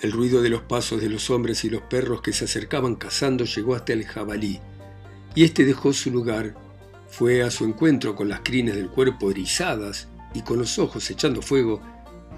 El 0.00 0.10
ruido 0.10 0.40
de 0.40 0.48
los 0.48 0.62
pasos 0.62 1.02
de 1.02 1.10
los 1.10 1.28
hombres 1.28 1.66
y 1.66 1.68
los 1.68 1.82
perros 1.82 2.22
que 2.22 2.32
se 2.32 2.46
acercaban 2.46 2.94
cazando 2.94 3.44
llegó 3.44 3.74
hasta 3.74 3.92
el 3.92 4.06
jabalí, 4.06 4.60
y 5.34 5.44
éste 5.44 5.66
dejó 5.66 5.92
su 5.92 6.10
lugar, 6.10 6.54
fue 7.08 7.42
a 7.42 7.50
su 7.50 7.66
encuentro 7.66 8.16
con 8.16 8.30
las 8.30 8.40
crines 8.40 8.74
del 8.74 8.88
cuerpo 8.88 9.30
erizadas 9.30 10.08
y 10.32 10.40
con 10.40 10.58
los 10.58 10.78
ojos 10.78 11.10
echando 11.10 11.42
fuego, 11.42 11.82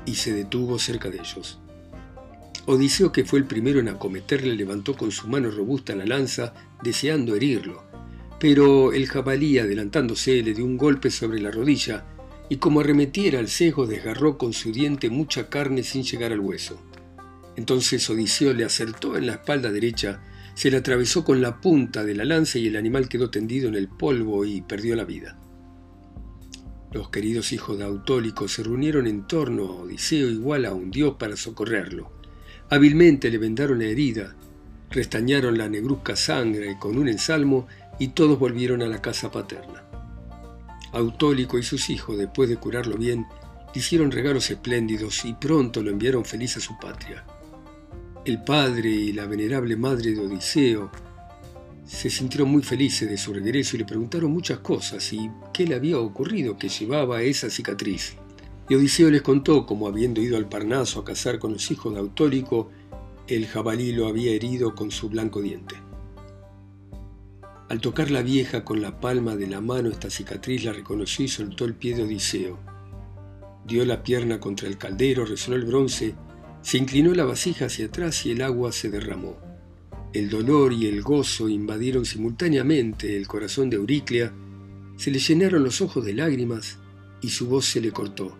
y 0.04 0.16
se 0.16 0.32
detuvo 0.32 0.80
cerca 0.80 1.10
de 1.10 1.20
ellos. 1.20 1.60
Odiseo, 2.66 3.12
que 3.12 3.24
fue 3.24 3.38
el 3.38 3.44
primero 3.44 3.80
en 3.80 3.88
acometerle, 3.88 4.54
levantó 4.54 4.96
con 4.96 5.10
su 5.10 5.28
mano 5.28 5.50
robusta 5.50 5.94
la 5.94 6.06
lanza, 6.06 6.54
deseando 6.82 7.34
herirlo, 7.34 7.82
pero 8.40 8.92
el 8.92 9.06
jabalí, 9.06 9.58
adelantándose, 9.58 10.42
le 10.42 10.54
dio 10.54 10.64
un 10.64 10.78
golpe 10.78 11.10
sobre 11.10 11.40
la 11.40 11.50
rodilla, 11.50 12.06
y 12.48 12.56
como 12.56 12.80
arremetiera 12.80 13.38
al 13.38 13.48
cejo, 13.48 13.86
desgarró 13.86 14.38
con 14.38 14.52
su 14.52 14.72
diente 14.72 15.10
mucha 15.10 15.48
carne 15.48 15.82
sin 15.82 16.04
llegar 16.04 16.32
al 16.32 16.40
hueso. 16.40 16.80
Entonces 17.56 18.08
Odiseo 18.08 18.52
le 18.52 18.64
acertó 18.64 19.16
en 19.16 19.26
la 19.26 19.34
espalda 19.34 19.70
derecha, 19.70 20.22
se 20.54 20.70
le 20.70 20.78
atravesó 20.78 21.24
con 21.24 21.42
la 21.42 21.60
punta 21.60 22.04
de 22.04 22.14
la 22.14 22.24
lanza 22.24 22.58
y 22.58 22.66
el 22.66 22.76
animal 22.76 23.08
quedó 23.08 23.30
tendido 23.30 23.68
en 23.68 23.74
el 23.74 23.88
polvo 23.88 24.44
y 24.44 24.62
perdió 24.62 24.96
la 24.96 25.04
vida. 25.04 25.38
Los 26.92 27.10
queridos 27.10 27.52
hijos 27.52 27.76
de 27.76 27.84
Autólico 27.84 28.46
se 28.46 28.62
reunieron 28.62 29.06
en 29.06 29.26
torno 29.26 29.64
a 29.64 29.82
Odiseo 29.82 30.30
igual 30.30 30.64
a 30.64 30.72
un 30.72 30.90
dios 30.90 31.16
para 31.18 31.36
socorrerlo. 31.36 32.13
Hábilmente 32.74 33.30
le 33.30 33.38
vendaron 33.38 33.78
la 33.78 33.84
herida, 33.84 34.34
restañaron 34.90 35.56
la 35.56 35.68
negruzca 35.68 36.16
sangre 36.16 36.76
con 36.76 36.98
un 36.98 37.06
ensalmo 37.06 37.68
y 38.00 38.08
todos 38.08 38.36
volvieron 38.36 38.82
a 38.82 38.88
la 38.88 39.00
casa 39.00 39.30
paterna. 39.30 39.84
Autólico 40.90 41.56
y 41.56 41.62
sus 41.62 41.88
hijos, 41.88 42.18
después 42.18 42.48
de 42.48 42.56
curarlo 42.56 42.96
bien, 42.96 43.26
hicieron 43.76 44.10
regalos 44.10 44.50
espléndidos 44.50 45.24
y 45.24 45.34
pronto 45.34 45.84
lo 45.84 45.90
enviaron 45.90 46.24
feliz 46.24 46.56
a 46.56 46.60
su 46.60 46.76
patria. 46.76 47.24
El 48.24 48.42
padre 48.42 48.90
y 48.90 49.12
la 49.12 49.26
venerable 49.26 49.76
madre 49.76 50.10
de 50.10 50.18
Odiseo 50.18 50.90
se 51.86 52.10
sintieron 52.10 52.50
muy 52.50 52.64
felices 52.64 53.08
de 53.08 53.16
su 53.16 53.32
regreso 53.32 53.76
y 53.76 53.78
le 53.78 53.84
preguntaron 53.84 54.32
muchas 54.32 54.58
cosas 54.58 55.12
y 55.12 55.30
qué 55.52 55.64
le 55.64 55.76
había 55.76 56.00
ocurrido 56.00 56.58
que 56.58 56.68
llevaba 56.68 57.22
esa 57.22 57.50
cicatriz. 57.50 58.16
Y 58.68 58.74
Odiseo 58.74 59.10
les 59.10 59.22
contó 59.22 59.66
cómo 59.66 59.88
habiendo 59.88 60.20
ido 60.20 60.36
al 60.36 60.48
Parnaso 60.48 61.00
a 61.00 61.04
cazar 61.04 61.38
con 61.38 61.52
los 61.52 61.70
hijos 61.70 61.92
de 61.92 62.00
Autólico, 62.00 62.70
el 63.26 63.46
jabalí 63.46 63.92
lo 63.92 64.06
había 64.06 64.32
herido 64.32 64.74
con 64.74 64.90
su 64.90 65.08
blanco 65.08 65.40
diente. 65.42 65.76
Al 67.68 67.80
tocar 67.80 68.10
la 68.10 68.22
vieja 68.22 68.64
con 68.64 68.80
la 68.82 69.00
palma 69.00 69.36
de 69.36 69.46
la 69.46 69.60
mano 69.60 69.88
esta 69.88 70.10
cicatriz 70.10 70.64
la 70.64 70.72
reconoció 70.72 71.24
y 71.24 71.28
soltó 71.28 71.64
el 71.64 71.74
pie 71.74 71.94
de 71.94 72.04
Odiseo. 72.04 72.58
Dio 73.66 73.84
la 73.84 74.02
pierna 74.02 74.40
contra 74.40 74.68
el 74.68 74.78
caldero, 74.78 75.24
resonó 75.24 75.56
el 75.56 75.64
bronce 75.64 76.14
se 76.64 76.78
inclinó 76.78 77.12
la 77.12 77.26
vasija 77.26 77.66
hacia 77.66 77.86
atrás 77.86 78.24
y 78.24 78.30
el 78.30 78.40
agua 78.40 78.72
se 78.72 78.88
derramó. 78.88 79.36
El 80.14 80.30
dolor 80.30 80.72
y 80.72 80.86
el 80.86 81.02
gozo 81.02 81.50
invadieron 81.50 82.06
simultáneamente 82.06 83.18
el 83.18 83.28
corazón 83.28 83.68
de 83.68 83.76
Euriclea, 83.76 84.32
se 84.96 85.10
le 85.10 85.18
llenaron 85.18 85.62
los 85.62 85.82
ojos 85.82 86.06
de 86.06 86.14
lágrimas 86.14 86.78
y 87.20 87.28
su 87.28 87.48
voz 87.48 87.66
se 87.66 87.82
le 87.82 87.92
cortó. 87.92 88.38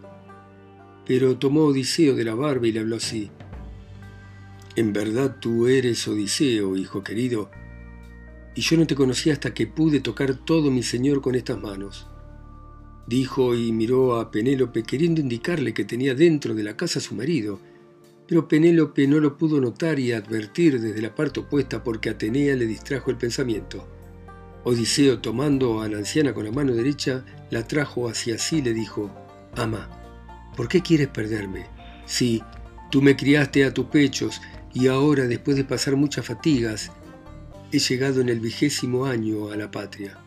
Pero 1.06 1.38
tomó 1.38 1.64
Odiseo 1.64 2.14
de 2.14 2.24
la 2.24 2.34
barba 2.34 2.66
y 2.66 2.72
le 2.72 2.80
habló 2.80 2.96
así. 2.96 3.30
En 4.76 4.92
verdad 4.92 5.36
tú 5.40 5.68
eres 5.68 6.06
Odiseo, 6.08 6.76
hijo 6.76 7.04
querido, 7.04 7.50
y 8.56 8.60
yo 8.60 8.76
no 8.76 8.86
te 8.86 8.94
conocí 8.94 9.30
hasta 9.30 9.52
que 9.52 9.66
pude 9.66 10.00
tocar 10.00 10.34
todo 10.34 10.70
mi 10.70 10.82
señor 10.82 11.20
con 11.20 11.34
estas 11.34 11.60
manos. 11.60 12.06
Dijo 13.06 13.54
y 13.54 13.72
miró 13.72 14.16
a 14.18 14.30
Penélope 14.30 14.82
queriendo 14.82 15.20
indicarle 15.20 15.74
que 15.74 15.84
tenía 15.84 16.14
dentro 16.14 16.54
de 16.54 16.62
la 16.62 16.76
casa 16.76 16.98
a 16.98 17.02
su 17.02 17.14
marido, 17.14 17.60
Pero 18.26 18.48
Penélope 18.48 19.06
no 19.06 19.20
lo 19.20 19.36
pudo 19.36 19.60
notar 19.60 19.98
y 19.98 20.12
advertir 20.12 20.80
desde 20.80 21.02
la 21.02 21.14
parte 21.14 21.40
opuesta 21.40 21.84
porque 21.84 22.08
Atenea 22.08 22.56
le 22.56 22.64
distrajo 22.64 23.10
el 23.10 23.18
pensamiento. 23.18 23.86
Odiseo, 24.64 25.18
tomando 25.18 25.82
a 25.82 25.88
la 25.90 25.98
anciana 25.98 26.32
con 26.32 26.46
la 26.46 26.50
mano 26.50 26.72
derecha, 26.72 27.22
la 27.50 27.68
trajo 27.68 28.08
hacia 28.08 28.38
sí 28.38 28.56
y 28.58 28.62
le 28.62 28.72
dijo, 28.72 29.10
Ama, 29.56 30.03
¿por 30.54 30.68
qué 30.68 30.80
quieres 30.80 31.08
perderme? 31.08 31.66
Sí, 32.06 32.42
tú 32.90 33.02
me 33.02 33.16
criaste 33.16 33.64
a 33.64 33.74
tus 33.74 33.86
pechos 33.86 34.40
y 34.72 34.88
ahora, 34.88 35.26
después 35.26 35.56
de 35.56 35.64
pasar 35.64 35.96
muchas 35.96 36.26
fatigas, 36.26 36.90
he 37.72 37.78
llegado 37.78 38.20
en 38.20 38.28
el 38.28 38.40
vigésimo 38.40 39.06
año 39.06 39.50
a 39.50 39.56
la 39.56 39.70
patria. 39.70 40.18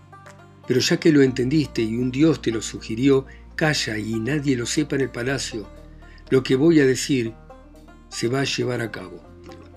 Pero 0.67 0.79
ya 0.79 0.97
que 0.97 1.11
lo 1.11 1.21
entendiste 1.21 1.81
y 1.81 1.95
un 1.95 2.11
Dios 2.11 2.41
te 2.41 2.51
lo 2.51 2.61
sugirió, 2.61 3.25
calla 3.55 3.97
y 3.97 4.19
nadie 4.19 4.55
lo 4.55 4.65
sepa 4.65 4.95
en 4.95 5.03
el 5.03 5.09
palacio. 5.09 5.67
Lo 6.29 6.43
que 6.43 6.55
voy 6.55 6.79
a 6.79 6.85
decir 6.85 7.33
se 8.09 8.27
va 8.27 8.41
a 8.41 8.45
llevar 8.45 8.81
a 8.81 8.91
cabo. 8.91 9.23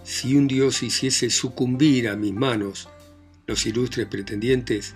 Si 0.03 0.35
un 0.35 0.49
Dios 0.49 0.83
hiciese 0.83 1.31
sucumbir 1.31 2.09
a 2.09 2.17
mis 2.17 2.33
manos 2.33 2.89
los 3.47 3.67
ilustres 3.67 4.07
pretendientes, 4.07 4.95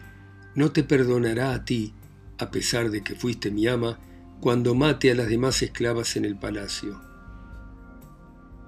no 0.55 0.71
te 0.73 0.83
perdonará 0.83 1.53
a 1.53 1.65
ti, 1.65 1.95
a 2.39 2.51
pesar 2.51 2.91
de 2.91 3.03
que 3.03 3.15
fuiste 3.15 3.51
mi 3.51 3.67
ama, 3.67 3.99
cuando 4.45 4.75
mate 4.75 5.11
a 5.11 5.15
las 5.15 5.29
demás 5.29 5.63
esclavas 5.63 6.17
en 6.17 6.27
el 6.27 6.37
palacio. 6.37 7.01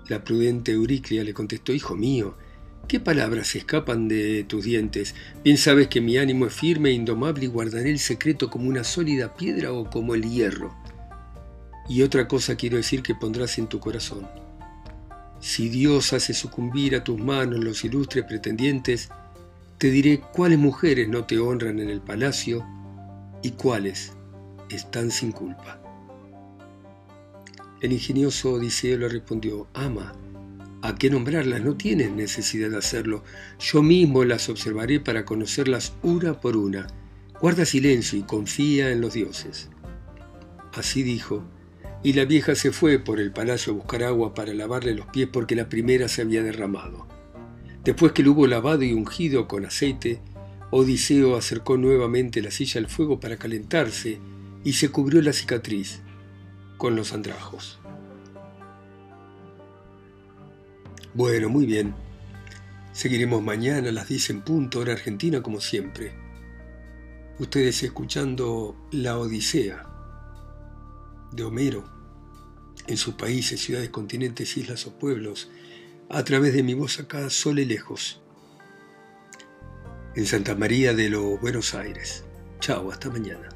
La 0.09 0.25
prudente 0.25 0.73
Euriclia 0.73 1.23
le 1.23 1.35
contestó, 1.35 1.75
Hijo 1.75 1.95
mío, 1.95 2.35
¿qué 2.89 2.99
palabras 2.99 3.55
escapan 3.55 4.09
de 4.09 4.45
tus 4.45 4.65
dientes? 4.65 5.15
Bien 5.45 5.59
sabes 5.59 5.89
que 5.89 6.01
mi 6.01 6.17
ánimo 6.17 6.47
es 6.47 6.55
firme 6.55 6.89
e 6.89 6.93
indomable 6.95 7.45
y 7.45 7.49
guardaré 7.49 7.91
el 7.91 7.99
secreto 7.99 8.49
como 8.49 8.71
una 8.71 8.85
sólida 8.85 9.35
piedra 9.35 9.71
o 9.75 9.91
como 9.91 10.15
el 10.15 10.23
hierro. 10.23 10.75
Y 11.91 12.01
otra 12.01 12.27
cosa 12.27 12.57
quiero 12.57 12.79
decir 12.79 13.03
que 13.03 13.15
pondrás 13.15 13.59
en 13.59 13.67
tu 13.67 13.79
corazón. 13.79 14.27
Si 15.41 15.69
Dios 15.69 16.15
hace 16.15 16.33
sucumbir 16.33 16.97
a 16.97 17.05
tus 17.05 17.19
manos 17.19 17.62
los 17.62 17.85
ilustres 17.85 18.25
pretendientes, 18.25 19.11
te 19.77 19.91
diré 19.91 20.23
cuáles 20.33 20.59
mujeres 20.59 21.07
no 21.07 21.25
te 21.25 21.39
honran 21.39 21.81
en 21.81 21.91
el 21.91 22.01
palacio 22.01 22.65
y 23.43 23.51
cuáles 23.51 24.15
están 24.70 25.11
sin 25.11 25.33
culpa. 25.33 25.81
El 27.81 27.92
ingenioso 27.92 28.55
Odiseo 28.55 28.96
le 28.98 29.09
respondió, 29.09 29.68
Ama, 29.74 30.14
¿a 30.83 30.94
qué 30.94 31.11
nombrarlas? 31.11 31.62
No 31.62 31.76
tienes 31.76 32.11
necesidad 32.11 32.70
de 32.70 32.79
hacerlo. 32.79 33.22
Yo 33.59 33.83
mismo 33.83 34.24
las 34.24 34.48
observaré 34.48 34.98
para 34.98 35.24
conocerlas 35.24 35.92
una 36.02 36.40
por 36.40 36.57
una. 36.57 36.87
Guarda 37.40 37.66
silencio 37.66 38.18
y 38.18 38.22
confía 38.22 38.90
en 38.90 39.02
los 39.02 39.12
dioses. 39.12 39.68
Así 40.72 41.02
dijo, 41.02 41.44
y 42.02 42.14
la 42.14 42.24
vieja 42.24 42.55
se 42.55 42.72
fue 42.72 42.98
por 42.98 43.20
el 43.20 43.33
palacio 43.33 43.72
a 43.72 43.76
buscar 43.76 44.05
agua 44.05 44.33
para 44.33 44.55
lavarle 44.55 44.94
los 44.94 45.07
pies 45.07 45.29
porque 45.31 45.55
la 45.55 45.68
primera 45.68 46.09
se 46.09 46.22
había 46.22 46.42
derramado. 46.42 47.07
Después 47.85 48.12
que 48.12 48.22
lo 48.22 48.33
hubo 48.33 48.46
lavado 48.46 48.83
y 48.85 48.92
ungido 48.92 49.46
con 49.46 49.64
aceite, 49.64 50.20
Odiseo 50.70 51.37
acercó 51.37 51.76
nuevamente 51.76 52.42
la 52.42 52.50
silla 52.50 52.81
al 52.81 52.88
fuego 52.88 53.20
para 53.20 53.37
calentarse 53.37 54.18
y 54.66 54.72
se 54.72 54.88
cubrió 54.88 55.22
la 55.22 55.33
cicatriz 55.33 56.00
con 56.76 56.96
los 56.96 57.12
andrajos. 57.12 57.79
Bueno, 61.14 61.48
muy 61.48 61.66
bien. 61.66 61.94
Seguiremos 62.90 63.44
mañana 63.44 63.90
a 63.90 63.92
las 63.92 64.09
10 64.09 64.31
en 64.31 64.42
punto, 64.42 64.81
hora 64.81 64.94
argentina, 64.94 65.40
como 65.40 65.61
siempre. 65.61 66.14
Ustedes 67.38 67.81
escuchando 67.85 68.76
La 68.90 69.16
Odisea 69.16 69.87
de 71.31 71.44
Homero 71.44 71.85
en 72.88 72.96
sus 72.96 73.14
países, 73.14 73.61
ciudades, 73.61 73.90
continentes, 73.90 74.57
islas 74.57 74.85
o 74.88 74.98
pueblos, 74.98 75.48
a 76.11 76.24
través 76.24 76.55
de 76.55 76.64
mi 76.64 76.74
voz 76.74 76.98
acá, 76.98 77.31
sole 77.31 77.64
lejos, 77.66 78.20
en 80.16 80.26
Santa 80.26 80.57
María 80.57 80.92
de 80.92 81.09
los 81.09 81.40
Buenos 81.40 81.72
Aires. 81.76 82.24
Chao, 82.59 82.90
hasta 82.90 83.11
mañana. 83.11 83.56